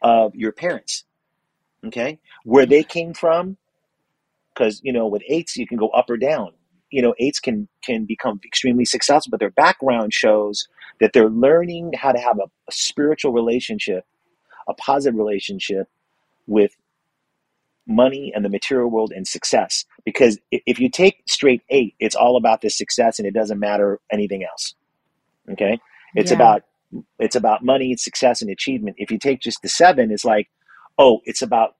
[0.02, 1.04] of your parents.
[1.86, 3.56] Okay, where they came from,
[4.54, 6.52] because you know with eights you can go up or down
[6.90, 10.68] you know eights can can become extremely successful but their background shows
[11.00, 14.06] that they're learning how to have a, a spiritual relationship
[14.68, 15.88] a positive relationship
[16.46, 16.76] with
[17.86, 22.36] money and the material world and success because if you take straight eight it's all
[22.38, 24.74] about the success and it doesn't matter anything else
[25.50, 25.78] okay
[26.14, 26.36] it's Yeah.
[26.36, 26.62] about
[27.18, 30.48] it's about money success and achievement if you take just the seven it's like
[30.98, 31.74] oh it's about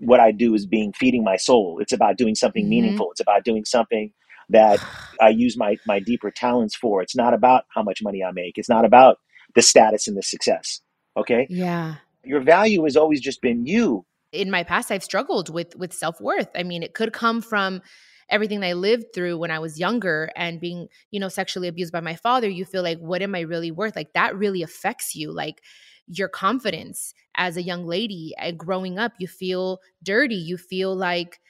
[0.00, 1.78] what I do is being feeding my soul.
[1.80, 2.68] It's about doing something Mhm.
[2.68, 3.10] meaningful.
[3.12, 4.12] It's about doing something
[4.48, 4.80] that
[5.20, 7.02] I use my my deeper talents for.
[7.02, 8.58] It's not about how much money I make.
[8.58, 9.18] It's not about
[9.54, 10.80] the status and the success.
[11.16, 11.46] Okay?
[11.48, 11.96] Yeah.
[12.24, 14.04] Your value has always just been you.
[14.32, 16.48] in my past I've struggled with with self-worth.
[16.54, 17.82] I mean, it could come from
[18.28, 22.00] everything I lived through when I was younger and being, you know, sexually abused by
[22.00, 23.94] my father, you feel like what am I really worth?
[23.94, 25.32] Like that really affects you.
[25.32, 25.62] Like
[26.06, 31.40] your confidence as a young lady and growing up, you feel dirty, you feel like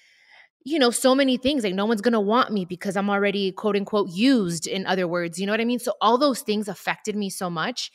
[0.65, 3.77] you know, so many things like no one's to want me because I'm already quote
[3.77, 5.81] unquote used in other words, you know what I mean?
[5.81, 7.91] So all those things affected me so much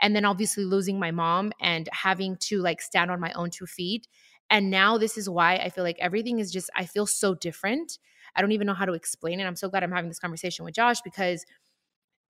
[0.00, 3.66] and then obviously losing my mom and having to like stand on my own two
[3.66, 4.06] feet.
[4.50, 7.98] And now this is why i feel like everything is just i feel so different.
[8.36, 9.44] I don't even know how to explain it.
[9.44, 11.44] I'm so glad i'm having this conversation with josh because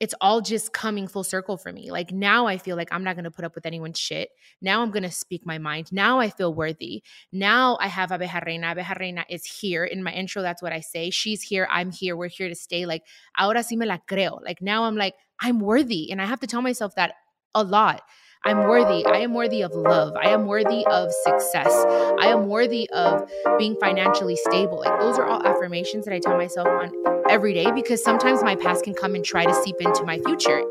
[0.01, 1.91] it's all just coming full circle for me.
[1.91, 4.31] Like now i feel like i'm not going to put up with anyone's shit.
[4.61, 5.93] Now i'm going to speak my mind.
[5.93, 7.03] Now i feel worthy.
[7.33, 8.75] Now i have abeja reina.
[8.75, 10.43] Abeja reina is here in my intro.
[10.43, 11.11] That's what i say.
[11.11, 11.67] She's here.
[11.71, 12.17] I'm here.
[12.17, 12.87] We're here to stay.
[12.87, 13.03] Like
[13.39, 14.43] ahora sí me la creo.
[14.45, 16.11] Like now i'm like i'm worthy.
[16.11, 17.15] And i have to tell myself that
[17.55, 18.03] a lot.
[18.47, 19.07] I'm worthy.
[19.07, 20.15] I am worthy of love.
[20.17, 21.73] I am worthy of success.
[22.21, 23.27] I am worthy of
[23.59, 24.81] being financially stable.
[24.81, 26.93] Like those are all affirmations that I tell myself on
[27.29, 30.63] every day because sometimes my past can come and try to seep into my future.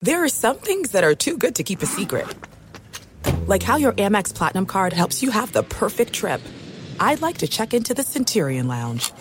[0.00, 2.26] There are some things that are too good to keep a secret.
[3.46, 6.40] Like how your Amex Platinum card helps you have the perfect trip.
[6.98, 9.12] I'd like to check into the Centurion Lounge.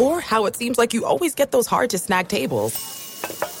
[0.00, 2.72] Or how it seems like you always get those hard to snag tables.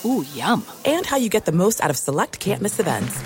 [0.04, 0.64] Ooh, yum.
[0.84, 3.20] And how you get the most out of select can't miss events.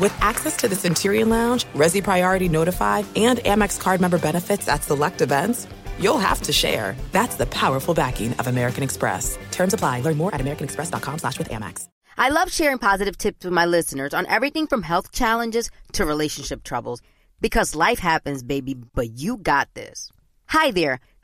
[0.00, 4.82] With access to the Centurion Lounge, Resy Priority Notified, and Amex card member benefits at
[4.82, 5.66] select events,
[5.98, 6.96] you'll have to share.
[7.12, 9.38] That's the powerful backing of American Express.
[9.50, 10.00] Terms apply.
[10.00, 11.88] Learn more at americanexpress.com slash with Amex.
[12.16, 16.64] I love sharing positive tips with my listeners on everything from health challenges to relationship
[16.64, 17.00] troubles
[17.40, 20.10] because life happens, baby, but you got this.
[20.46, 21.00] Hi there,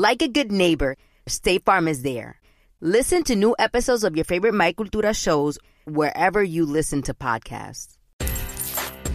[0.00, 2.40] Like a good neighbor, State Farm is there.
[2.80, 7.96] Listen to new episodes of your favorite My Cultura shows wherever you listen to podcasts.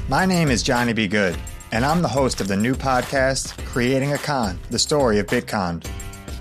[0.10, 1.08] My name is Johnny B.
[1.08, 1.38] Good,
[1.72, 5.88] and I'm the host of the new podcast, Creating a Con, the story of Bitcon.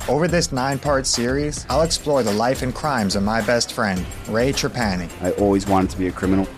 [0.09, 4.05] Over this nine part series, I'll explore the life and crimes of my best friend,
[4.29, 5.09] Ray Trapani.
[5.23, 6.49] I always wanted to be a criminal.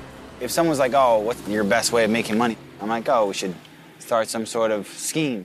[0.41, 2.57] If someone's like, oh, what's your best way of making money?
[2.81, 3.55] I'm like, oh, we should
[3.99, 5.45] start some sort of scheme.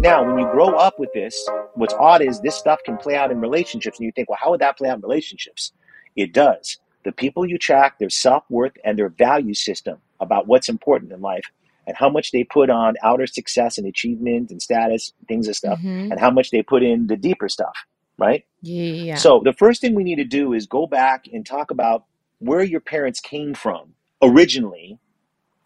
[0.00, 3.30] Now, when you grow up with this, what's odd is this stuff can play out
[3.30, 5.72] in relationships, and you think, well, how would that play out in relationships?
[6.16, 6.78] It does.
[7.04, 11.20] The people you track, their self worth and their value system about what's important in
[11.20, 11.44] life
[11.86, 15.78] and how much they put on outer success and achievement and status, things and stuff,
[15.78, 16.10] mm-hmm.
[16.10, 17.76] and how much they put in the deeper stuff,
[18.16, 18.46] right?
[18.62, 19.16] Yeah.
[19.16, 22.04] So the first thing we need to do is go back and talk about
[22.38, 24.98] where your parents came from originally.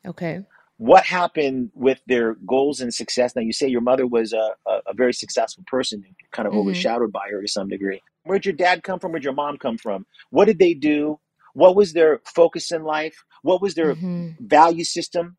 [0.04, 0.42] Okay.
[0.76, 3.36] What happened with their goals and success?
[3.36, 6.60] Now, you say your mother was a, a, a very successful person, kind of mm-hmm.
[6.60, 8.02] overshadowed by her to some degree.
[8.24, 9.12] Where'd your dad come from?
[9.12, 10.06] Where'd your mom come from?
[10.30, 11.20] What did they do?
[11.52, 13.24] What was their focus in life?
[13.42, 14.30] What was their mm-hmm.
[14.40, 15.36] value system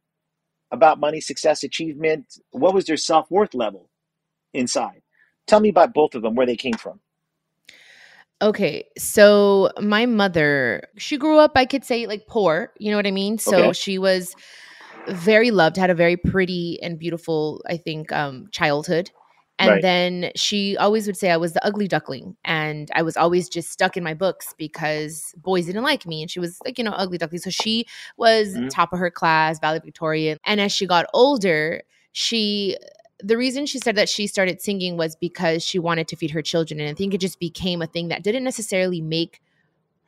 [0.72, 2.26] about money, success, achievement?
[2.52, 3.90] What was their self worth level
[4.54, 5.02] inside?
[5.48, 7.02] Tell me about both of them, where they came from.
[8.42, 12.72] Okay, so my mother, she grew up, I could say, like poor.
[12.78, 13.38] You know what I mean?
[13.38, 13.74] So okay.
[13.74, 14.36] she was
[15.08, 19.12] very loved, had a very pretty and beautiful, I think, um, childhood.
[19.58, 19.82] And right.
[19.82, 22.36] then she always would say I was the ugly duckling.
[22.44, 26.22] And I was always just stuck in my books because boys didn't like me.
[26.22, 27.40] And she was like, you know, ugly duckling.
[27.40, 27.86] So she
[28.18, 28.68] was mm-hmm.
[28.68, 30.40] top of her class, valedictorian.
[30.46, 32.78] And as she got older, she
[33.24, 36.42] the reason she said that she started singing was because she wanted to feed her
[36.42, 36.82] children.
[36.82, 39.42] And I think it just became a thing that didn't necessarily make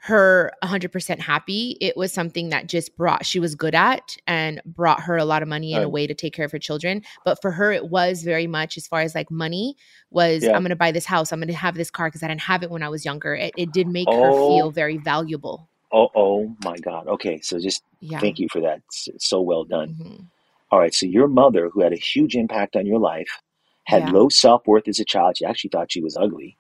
[0.08, 1.78] her 100% happy.
[1.82, 5.42] It was something that just brought, she was good at and brought her a lot
[5.42, 7.04] of money in a way to take care of her children.
[7.26, 9.76] But for her, it was very much as far as like money
[10.10, 10.54] was, yeah.
[10.54, 12.42] I'm going to buy this house, I'm going to have this car because I didn't
[12.42, 13.36] have it when I was younger.
[13.36, 14.24] It, it did make oh.
[14.24, 15.70] her feel very valuable.
[15.92, 17.08] Oh, oh my God.
[17.08, 17.40] Okay.
[17.42, 18.20] So just yeah.
[18.20, 18.82] thank you for that.
[19.08, 19.90] It's so well done.
[19.90, 20.24] Mm-hmm.
[20.70, 23.42] All right, so your mother, who had a huge impact on your life,
[23.86, 24.12] had yeah.
[24.12, 25.38] low self worth as a child.
[25.38, 26.57] She actually thought she was ugly,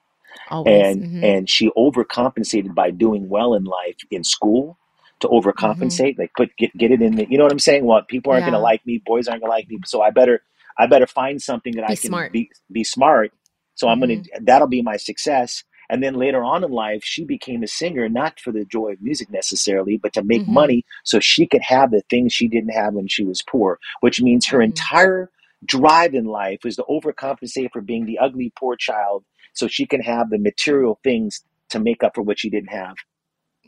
[0.50, 0.86] Always.
[0.86, 1.24] and mm-hmm.
[1.24, 4.78] and she overcompensated by doing well in life in school
[5.20, 6.12] to overcompensate.
[6.12, 6.22] Mm-hmm.
[6.22, 7.28] Like put get get it in the.
[7.30, 7.86] You know what I'm saying?
[7.86, 8.52] Well, people aren't yeah.
[8.52, 9.02] going to like me.
[9.06, 9.80] Boys aren't going to like me.
[9.86, 10.42] So I better
[10.78, 12.32] I better find something that be I can smart.
[12.32, 13.32] be be smart.
[13.76, 14.04] So mm-hmm.
[14.04, 15.64] I'm gonna that'll be my success.
[15.90, 19.02] And then later on in life, she became a singer, not for the joy of
[19.02, 20.54] music necessarily, but to make mm-hmm.
[20.54, 24.22] money so she could have the things she didn't have when she was poor, which
[24.22, 24.66] means her mm-hmm.
[24.66, 25.32] entire
[25.66, 29.24] drive in life was to overcompensate for being the ugly, poor child
[29.58, 32.96] so she can have the material things to make up for what she didn't have.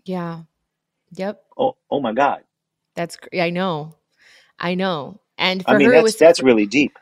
[0.06, 0.44] Yeah.
[1.14, 1.44] Yep.
[1.58, 2.44] Oh, oh my God.
[2.96, 3.96] That's, I know.
[4.60, 5.22] I know.
[5.38, 6.94] And for I mean, her, that's, was, that's really deep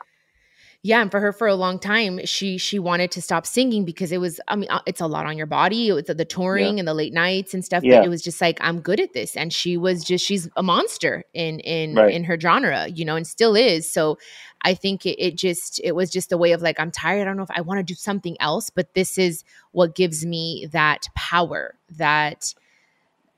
[0.82, 4.12] yeah and for her for a long time she she wanted to stop singing because
[4.12, 6.74] it was i mean uh, it's a lot on your body it was the touring
[6.74, 6.80] yeah.
[6.80, 7.98] and the late nights and stuff yeah.
[7.98, 10.62] but it was just like i'm good at this and she was just she's a
[10.62, 12.14] monster in in right.
[12.14, 14.16] in her genre you know and still is so
[14.64, 17.24] i think it, it just it was just a way of like i'm tired i
[17.24, 20.68] don't know if i want to do something else but this is what gives me
[20.70, 22.54] that power that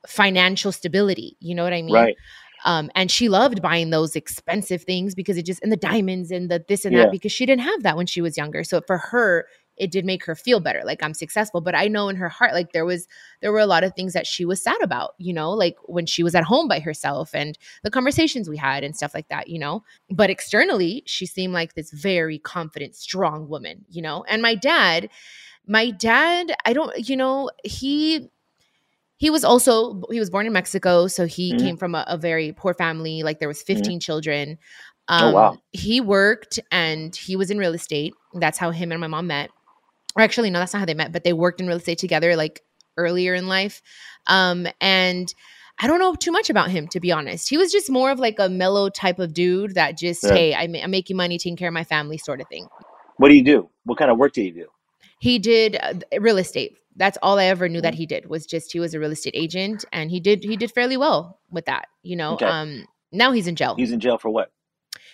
[0.06, 2.16] financial stability you know what i mean right
[2.64, 6.50] Um, and she loved buying those expensive things because it just and the diamonds and
[6.50, 7.04] the this and Yeah.
[7.04, 8.64] that because she didn't have that when she was younger.
[8.64, 9.46] So for her,
[9.76, 11.62] it did make her feel better, like I'm successful.
[11.62, 13.08] But I know in her heart, like there was
[13.40, 16.04] there were a lot of things that she was sad about, you know, like when
[16.04, 19.48] she was at home by herself and the conversations we had and stuff like that,
[19.48, 19.82] you know.
[20.10, 24.22] But externally, she seemed like this very confident, strong woman, you know.
[24.28, 25.08] And my dad,
[25.66, 28.28] my dad, I don't, you know, he
[29.20, 31.60] he was also he was born in Mexico, so he Mhm.
[31.62, 33.22] came from a, a very poor family.
[33.22, 34.56] Like there was 15 children.
[35.10, 35.58] Oh, Um, wow.
[35.72, 38.14] He worked and he was in real estate.
[38.32, 39.50] That's how him and my mom met.
[40.16, 42.34] Or actually, no, that's not how they met, but they worked in real estate together
[42.34, 42.62] like
[42.96, 43.82] earlier in life.
[44.26, 45.32] Um, and
[45.78, 47.50] I don't know too much about him, to be honest.
[47.50, 50.32] He was just more of like a mellow type of dude that just, Yeah.
[50.34, 52.66] hey, I'm, I'm making money, taking care of my family, sort of thing.
[53.18, 53.68] What do you do?
[53.84, 54.66] What kind of work do you do?
[55.18, 56.78] He did uh, real estate.
[56.96, 57.82] That's all I ever knew Mm-hmm.
[57.82, 60.56] that he did was just he was a real estate agent, and he did he
[60.56, 61.86] did fairly well with that.
[62.02, 62.46] You know, Okay.
[62.46, 63.74] um, now he's in jail.
[63.76, 64.50] He's in jail for what?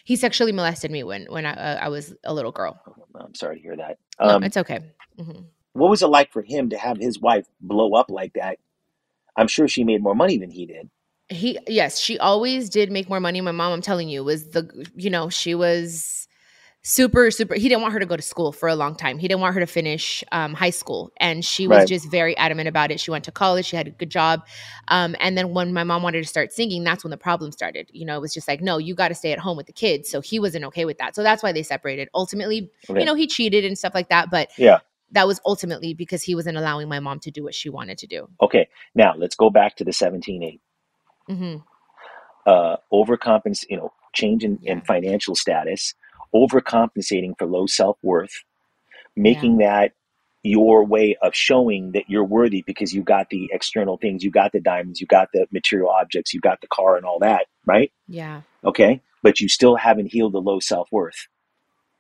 [0.05, 2.81] he sexually molested me when when I uh, I was a little girl.
[3.19, 3.99] I'm sorry to hear that.
[4.21, 4.81] No, Um, it's okay.
[5.19, 5.41] Mm-hmm.
[5.73, 8.59] what was it like for him to have his wife blow up like that?
[9.37, 10.89] I'm sure she made more money than he did.
[11.29, 13.41] He yes, she always did make more money.
[13.41, 16.26] My mom, I'm telling you, was the you know she was
[16.87, 17.55] super super.
[17.57, 19.19] He didn't want her to go to school for a long time.
[19.19, 21.89] He didn't want her to finish um, high school, and she was Right.
[21.89, 23.01] just very adamant about it.
[23.01, 23.67] She went to college.
[23.67, 24.47] She had a good job,
[24.89, 27.91] um, and then when my mom wanted to start singing, that's when the problem started.
[27.93, 29.73] You know, it was just like, no, you got to stay at home with the
[29.73, 30.09] kids.
[30.09, 31.17] So he wasn't okay with that.
[31.17, 32.09] So that's why they separated.
[32.15, 33.01] Ultimately, Okay.
[33.01, 34.79] you know, he cheated and stuff like that, but Yeah.
[35.11, 38.07] that was ultimately because he wasn't allowing my mom to do what she wanted to
[38.07, 38.29] do.
[38.41, 38.69] Okay.
[38.95, 40.61] Now let's go back to the 17.8.
[41.29, 41.57] hmm
[42.47, 45.95] Uh, overcompens, you know, change in, in financial status,
[46.35, 48.45] overcompensating for low self worth,
[49.17, 49.93] making that
[50.43, 54.53] your way of showing that you're worthy because you got the external things, you got
[54.53, 57.91] the diamonds, you got the material objects, you got the car and all that, right?
[58.07, 58.43] Yeah.
[58.65, 59.01] Okay.
[59.23, 61.27] But you still haven't healed the low self worth.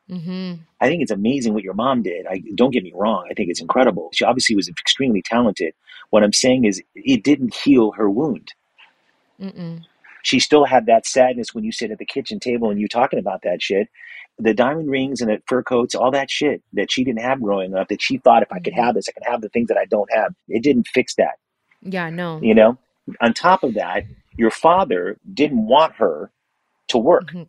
[0.08, 0.62] Mm-hmm.
[0.80, 2.26] I think it's amazing what your mom did.
[2.26, 3.26] I don't get me wrong.
[3.28, 4.10] I think it's incredible.
[4.12, 5.74] She obviously was extremely talented.
[6.10, 8.52] What I'm saying is it didn't heal her wound.
[9.40, 9.84] Mm-mm.
[10.26, 13.20] She still had that sadness when you sit at the kitchen table and you talking
[13.20, 13.88] about that shit.
[14.40, 17.76] The diamond rings and the fur coats, all that shit that she didn't have growing
[17.76, 19.78] up that she thought if I could have this, I could have the things that
[19.78, 20.34] I don't have.
[20.48, 21.38] It didn't fix that.
[21.80, 22.10] Yeah.
[22.10, 22.40] No.
[22.42, 22.76] You know?
[23.20, 24.02] On top of that,
[24.36, 26.32] your father didn't want her
[26.88, 27.30] to work.
[27.30, 27.46] Mhm.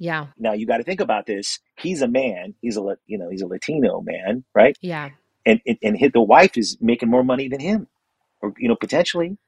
[0.00, 0.26] Yeah.
[0.36, 1.60] Now you got to think about this.
[1.76, 2.54] He's a man.
[2.60, 4.76] He's a you know he's a Latino man, right?
[4.80, 5.10] Yeah.
[5.46, 7.86] And and, and his, the wife is making more money than him,
[8.42, 9.38] or you know potentially.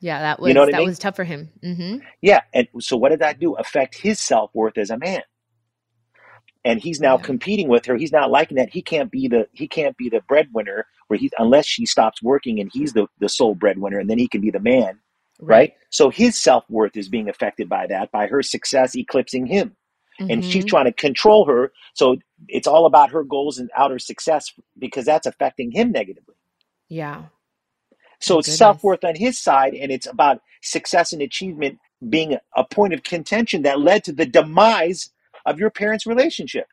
[0.00, 0.20] Yeah.
[0.20, 0.88] That was You know what I that mean?
[0.88, 1.50] was tough for him.
[1.62, 1.98] Mm-hmm.
[2.22, 2.40] Yeah.
[2.54, 3.54] And so what did that do?
[3.54, 5.22] Affect his self worth as a man.
[6.64, 7.96] And he's now competing with her.
[7.96, 8.70] He's not liking that.
[8.70, 12.60] He can't be the he can't be the breadwinner where he unless she stops working
[12.60, 14.98] and he's the the sole breadwinner, and then he can be the man,
[15.40, 15.72] right?
[15.90, 19.76] So his self worth is being affected by that, by her success eclipsing him.
[20.20, 20.68] and she's Mhm.
[20.68, 21.72] trying to control her.
[21.94, 22.16] So
[22.48, 26.34] it's all about her goals and outer success because that's affecting him negatively.
[26.88, 27.26] Yeah.
[28.20, 32.36] So My it's self worth on his side, and it's about success and achievement being
[32.56, 35.10] a point of contention that led to the demise
[35.46, 36.66] of your parents' relationship.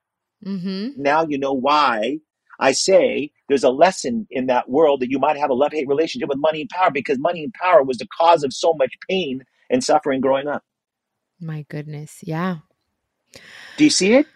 [0.46, 1.02] Mm-hmm.
[1.02, 2.20] Now you know why
[2.60, 5.88] I say there's a lesson in that world that you might have a love hate
[5.88, 8.94] relationship with money and power because money and power was the cause of so much
[9.10, 10.64] pain and suffering growing up.
[11.40, 12.20] My goodness.
[12.22, 12.58] Yeah.
[13.78, 14.28] Do you see it?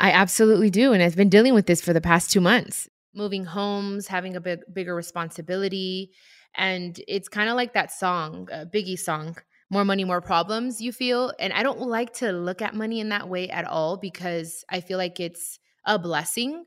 [0.00, 0.92] I absolutely do.
[0.92, 2.88] And I've been dealing with this for the past two months.
[3.18, 6.12] Moving homes, having a big, bigger responsibility.
[6.54, 9.36] And it's kind of like that song, uh, Biggie song,
[9.70, 11.32] More Money, More Problems, you feel.
[11.40, 14.80] And I don't like to look at money in that way at all because I
[14.80, 16.64] feel like it's a blessing,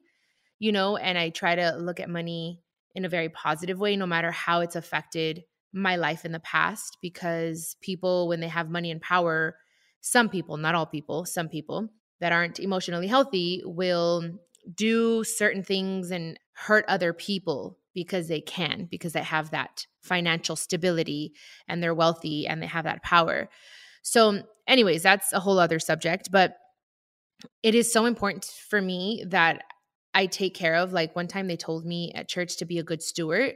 [0.60, 2.62] you know, and I try to look at money
[2.94, 5.44] in a very positive way, no matter how it's affected
[5.74, 6.98] my life in the past.
[7.02, 9.56] Because people, when they have money and power,
[10.02, 11.90] some people, not all people, some people
[12.20, 14.38] that aren't emotionally healthy will
[14.74, 20.56] do certain things and hurt other people because they can, because they have that financial
[20.56, 21.34] stability
[21.68, 23.50] and they're wealthy and they have that power.
[24.02, 26.56] So, anyways, that's a whole other subject, but
[27.64, 29.64] it is so important for me that
[30.14, 30.94] I take care of.
[30.94, 33.56] Like one time they told me at church to be a good steward.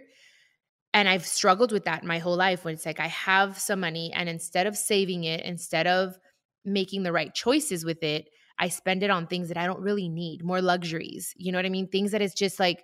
[0.93, 4.11] And I've struggled with that my whole life when it's like I have some money
[4.13, 6.17] and instead of saving it, instead of
[6.63, 10.09] making the right choices with it, I spend it on things that I don't really
[10.09, 11.33] need, more luxuries.
[11.37, 11.87] You know what I mean?
[11.87, 12.83] Things that it's just like,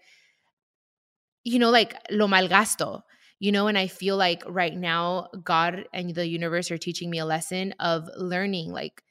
[1.43, 3.01] you know, like lo malgasto,
[3.39, 7.19] you know, and I feel like right now, God and the universe are teaching me
[7.19, 9.03] a lesson of learning like,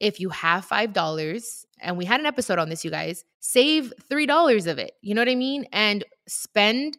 [0.00, 4.66] if you have $5, and we had an episode on this, you guys, save $3
[4.66, 4.92] of it.
[5.00, 5.66] You know what I mean?
[5.72, 6.96] And spend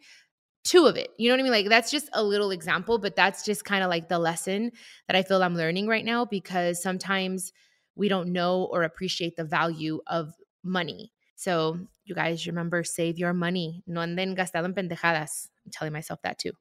[0.63, 1.09] two of it.
[1.17, 1.51] You know what I mean?
[1.51, 4.71] Like that's just a little example, but that's just kind of like the lesson
[5.07, 7.53] that I feel I'm learning right now because sometimes
[7.99, 10.33] we don't know or appreciate the value of
[10.63, 11.11] money.
[11.35, 13.83] So you guys remember, save your money.
[13.87, 15.49] No anden gastado en pendejadas.
[15.65, 16.53] I'm telling myself that too.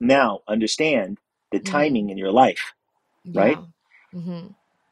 [0.00, 1.18] Now, understand
[1.52, 1.66] the Mm-hmm.
[1.70, 2.72] timing in your life,
[3.34, 3.58] right?
[4.12, 4.46] hmm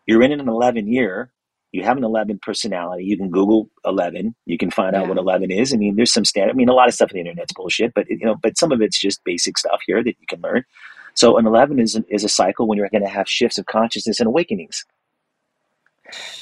[0.07, 1.33] You're in an 11 year.
[1.73, 3.05] You have an 11 personality.
[3.05, 4.35] You can Google 11.
[4.47, 5.73] You can find out what 11 is.
[5.75, 6.53] I mean, there's some standard.
[6.53, 8.73] I mean, a lot of stuff on the internet's bullshit, but you know, but some
[8.73, 10.65] of it's just basic stuff here that you can learn.
[11.15, 14.21] So, an 11 is is a cycle when you're going to have shifts of consciousness
[14.21, 14.85] and awakenings,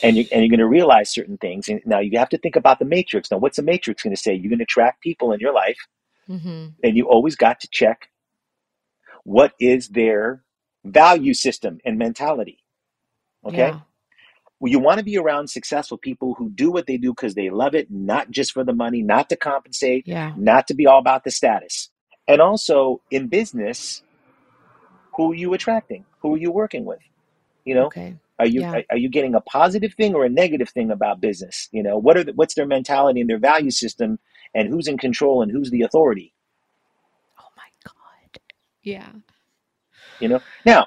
[0.02, 1.68] and you and you're going to realize certain things.
[1.68, 3.30] And now you have to think about the matrix.
[3.30, 4.34] Now, what's the matrix going to say?
[4.34, 5.78] You're going to attract people in your life,
[6.28, 8.10] hmm and you always got to check
[9.24, 10.44] what is their
[10.84, 12.60] value system and mentality.
[13.46, 13.68] Okay.
[13.68, 13.80] Yeah.
[14.60, 17.50] Well, you want to be around successful people who do what they do because they
[17.50, 20.32] love it, not just for the money, not to compensate, Yeah.
[20.36, 21.90] not to be all about the status.
[22.26, 24.02] And also in business,
[25.16, 26.06] who are you attracting?
[26.22, 27.00] Who are you working with?
[27.64, 28.16] You know, Okay.
[28.38, 28.72] Are you Yeah.
[28.72, 31.68] are, are you getting a positive thing or a negative thing about business?
[31.72, 34.18] You know, what are the, what's their mentality and their value system,
[34.54, 36.34] and who's in control and who's the authority?
[37.38, 38.40] Oh my God.
[38.82, 39.12] Yeah.
[40.20, 40.86] You know, now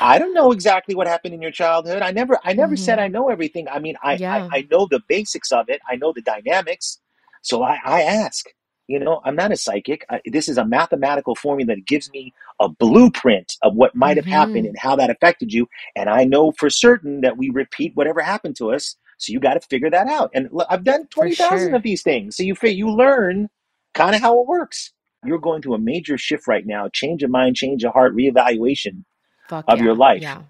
[0.00, 2.02] I don't know exactly what happened in your childhood.
[2.02, 3.02] I never, I never said Mhm.
[3.02, 3.68] I know everything.
[3.68, 4.48] I mean, I, Yeah.
[4.52, 5.80] I, I know the basics of it.
[5.88, 6.98] I know the dynamics.
[7.42, 8.46] So I, I ask.
[8.88, 10.06] You know, I'm not a psychic.
[10.10, 14.26] I, this is a mathematical formula that gives me a blueprint of what might have
[14.26, 14.68] happened Mhm.
[14.68, 15.68] and how that affected you.
[15.96, 18.96] And I know for certain that we repeat whatever happened to us.
[19.18, 20.32] So you got to figure that out.
[20.34, 21.76] And look, I've done twenty thousand sure.
[21.76, 22.36] of these things.
[22.36, 23.50] So you you learn
[23.94, 24.92] kind of how it works.
[25.24, 26.90] You're going through a major shift right now.
[26.92, 29.04] Change of mind, change of heart, reevaluation
[29.48, 29.84] Fuck of yeah.
[29.84, 30.42] your life Yeah.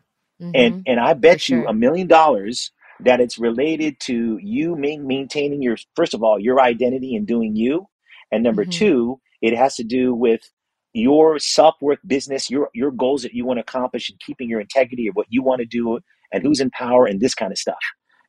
[0.55, 5.07] and hmm and I bet you a million dollars that it's related to you main,
[5.07, 7.87] maintaining your first of all your identity and doing you,
[8.31, 10.41] and number hmm two, it has to do with
[10.93, 14.61] your self worth, business, your your goals that you want to accomplish, and keeping your
[14.61, 15.99] integrity of what you want to do,
[16.33, 17.79] and who's in power, and this kind of stuff,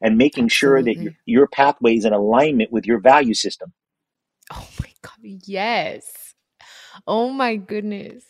[0.02, 3.74] and making sure that your your pathway is in alignment with your value system.
[4.52, 5.18] Oh my God.
[5.46, 6.36] Yes.
[7.08, 8.24] Oh my goodness.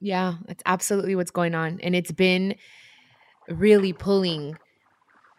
[0.00, 1.80] Yeah, that's absolutely what's going on.
[1.82, 2.56] And it's been
[3.48, 4.58] really pulling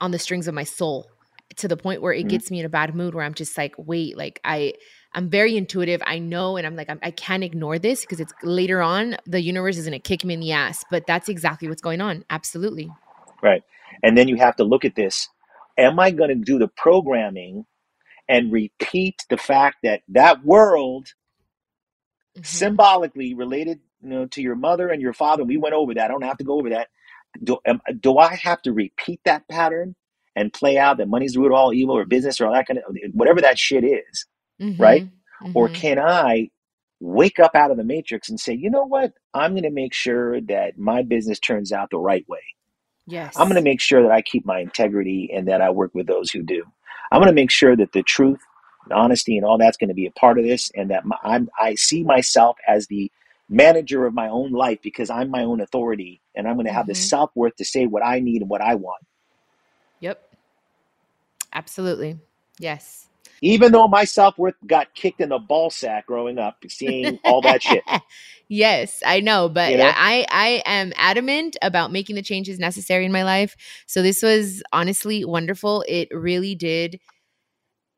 [0.01, 1.11] on the strings of my soul
[1.57, 2.29] to the point where it Mhm.
[2.29, 4.73] gets me in a bad mood where I'm just like, wait, like I
[5.13, 6.01] I'm very intuitive.
[6.05, 9.41] I know and I'm like I'm, I can't ignore this because it's later on the
[9.41, 12.25] universe is going to kick me in the ass, but that's exactly what's going on.
[12.29, 12.89] Absolutely.
[13.41, 13.63] Right.
[14.03, 15.29] And then you have to look at this.
[15.77, 17.65] Am I going to do the programming
[18.29, 21.07] and repeat the fact that that world
[22.37, 22.45] Mhm.
[22.45, 26.07] symbolically related you know to your mother and your father we went over that i
[26.09, 26.89] don't have to go over that
[27.43, 29.95] do, am, do i have to repeat that pattern
[30.35, 32.67] and play out that money's the root of all evil or business or all that
[32.67, 34.25] kind of whatever that shit is
[34.77, 35.11] right Mhm.
[35.53, 35.69] or Mhm.
[35.69, 36.49] can i
[37.01, 39.93] wake up out of the matrix and say you know what i'm going to make
[39.93, 42.39] sure that my business turns out the right way
[43.07, 43.37] Yes.
[43.37, 46.07] I'm going to make sure that I keep my integrity and that I work with
[46.07, 46.63] those who do.
[47.11, 48.41] I'm going to make sure that the truth,
[48.85, 51.17] and honesty, and all that's going to be a part of this, and that my,
[51.23, 53.11] I'm, I see myself as the
[53.49, 56.87] manager of my own life because I'm my own authority, and I'm going to have
[56.87, 56.95] the Mhm.
[56.95, 59.03] self worth to say what I need and what I want,
[60.01, 60.35] Yep.
[61.53, 62.19] Absolutely.
[62.59, 63.07] Yes.
[63.41, 67.41] Even though my self worth got kicked in the ball sack growing up, seeing all
[67.41, 67.83] that shit.
[68.47, 69.91] yes, I know, but You know?
[69.95, 73.55] I I am adamant about making the changes necessary in my life.
[73.85, 75.83] So this was honestly wonderful.
[75.87, 76.99] It really did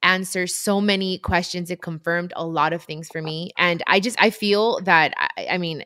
[0.02, 1.70] answer so many questions.
[1.70, 5.48] It confirmed a lot of things for me, and I just I feel that I,
[5.52, 5.84] I mean.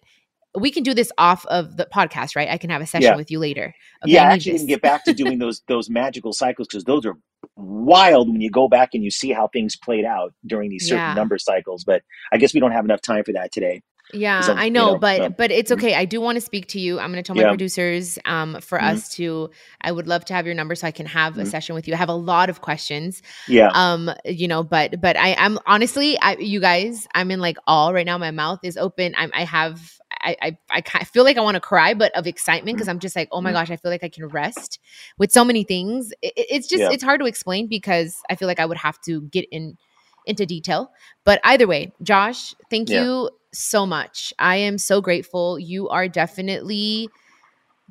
[0.55, 2.47] We can do this off of the podcast, right?
[2.47, 3.15] I can have a session Yeah.
[3.15, 3.73] with you later.
[4.05, 7.15] yeah, I actually didn't get back to doing those those magical cycles because those are
[7.55, 11.09] wild when you go back and you see how things played out during these certain
[11.09, 11.13] Yeah.
[11.13, 11.83] number cycles.
[11.83, 12.01] But
[12.31, 13.81] I guess we don't have enough time for that today.
[14.13, 15.75] Yeah, I you know, know, but but it's Mhm.
[15.75, 15.95] okay.
[15.95, 16.99] I do want to speak to you.
[16.99, 17.47] I'm going to tell my Yeah.
[17.47, 18.91] producers um, for Mhm.
[18.91, 19.49] us to.
[19.81, 21.47] I would love to have your number so I can have a Mhm.
[21.47, 21.93] session with you.
[21.93, 23.23] I have a lot of questions.
[23.47, 23.69] Yeah.
[23.73, 27.93] Um, you know, but but I I'm honestly, I you guys, I'm in like all
[27.93, 28.17] right now.
[28.17, 29.15] My mouth is open.
[29.17, 29.99] I'm I have.
[30.23, 33.15] I, I, I feel like I want to cry, but of excitement because I'm just
[33.15, 33.53] like, oh my Mhm.
[33.53, 34.79] gosh, I feel like I can rest
[35.17, 36.11] with so many things.
[36.21, 36.91] It, it- it's just, Yeah.
[36.91, 39.77] it's hard to explain because I feel like I would have to get in
[40.25, 40.89] into detail.
[41.25, 43.03] But either way, Josh, thank Yeah.
[43.03, 44.33] you so much.
[44.39, 45.59] I am so grateful.
[45.59, 47.09] You are definitely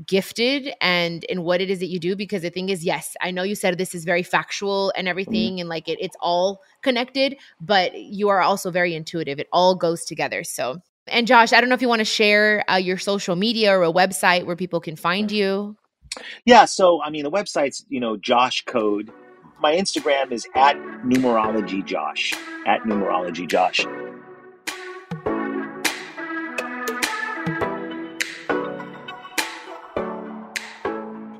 [0.06, 3.30] gifted and in what it is that you do because the thing is yes i
[3.30, 7.36] know you said this is very factual and everything and like it, it's all connected
[7.60, 10.80] but you are also very intuitive it all goes together so
[11.12, 13.84] and Josh, I don't know if you want to share uh, your social media or
[13.84, 15.76] a website where people can find you.
[16.46, 19.12] Yeah, so I mean, the website's you know Josh Code.
[19.60, 22.32] My Instagram is at Numerology Josh.
[22.66, 23.84] At Numerology Josh.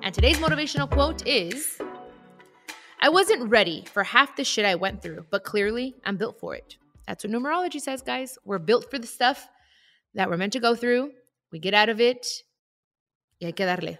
[0.02, 1.78] And today's motivational quote is
[3.00, 6.54] I wasn't ready for half the shit I went through, but clearly I'm built for
[6.54, 6.76] it.
[7.06, 8.38] That's what numerology says, guys.
[8.44, 9.48] We're built for the stuff
[10.14, 11.10] that we're meant to go through.
[11.50, 12.26] We get out of it.
[13.40, 13.98] Y hay que darle.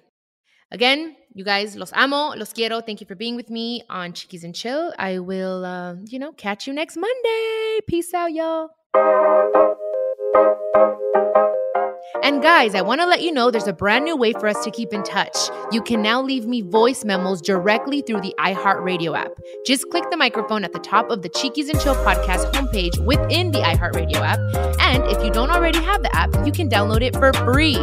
[0.70, 2.80] Again, you guys, los amo, los quiero.
[2.80, 4.94] Thank you for being with me on Chiquis and Chill.
[4.98, 7.80] I will, uh, you know, catch you next Monday.
[7.86, 8.70] Peace out, y'all.
[12.20, 14.62] And guys, I want to let you know there's a brand new way for us
[14.64, 15.36] to keep in touch.
[15.72, 19.32] You can now leave me voice memos directly through the iHeartRadio app.
[19.64, 23.50] Just click the microphone at the top of the Chiquis and Chill podcast homepage within
[23.50, 24.38] the iHeartRadio app.
[24.80, 27.78] And if you don't already have the app, you can download it for free.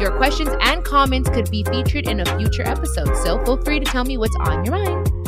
[0.00, 3.84] Your questions and comments could be featured in a future episode, so feel free to
[3.84, 5.23] tell me what's on your mind.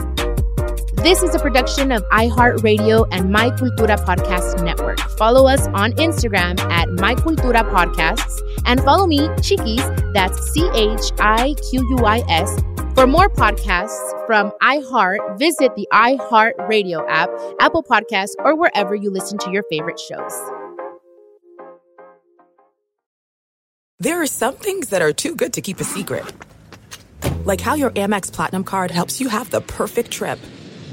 [1.07, 4.99] This is a production of iHeartRadio and My Cultura Podcast Network.
[5.17, 11.13] Follow us on Instagram at My Cultura Podcasts and follow me, Chiquis, that's C H
[11.21, 12.61] I Q U I S.
[12.97, 17.31] For more podcasts from iHeart, visit the iHeartRadio app,
[17.61, 20.35] Apple Podcasts, or wherever you listen to your favorite shows.
[24.01, 26.25] There are some things that are too good to keep a secret.
[27.45, 30.41] Like how your Amex Platinum card helps you have the perfect trip.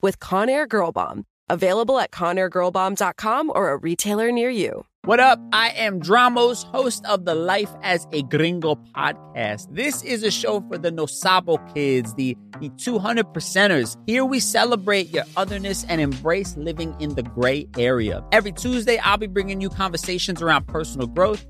[0.00, 1.24] with Conair Girl Bomb.
[1.48, 4.86] Available at ConairGirlBomb.com or a retailer near you.
[5.04, 5.40] What up?
[5.52, 9.74] I am Dramos, host of the Life as a Gringo podcast.
[9.74, 13.96] This is a show for the No Sabo kids, the, the 200 percenters.
[14.06, 18.22] Here we celebrate your otherness and embrace living in the gray area.
[18.30, 21.46] Every Tuesday, I'll be bringing you conversations around personal growth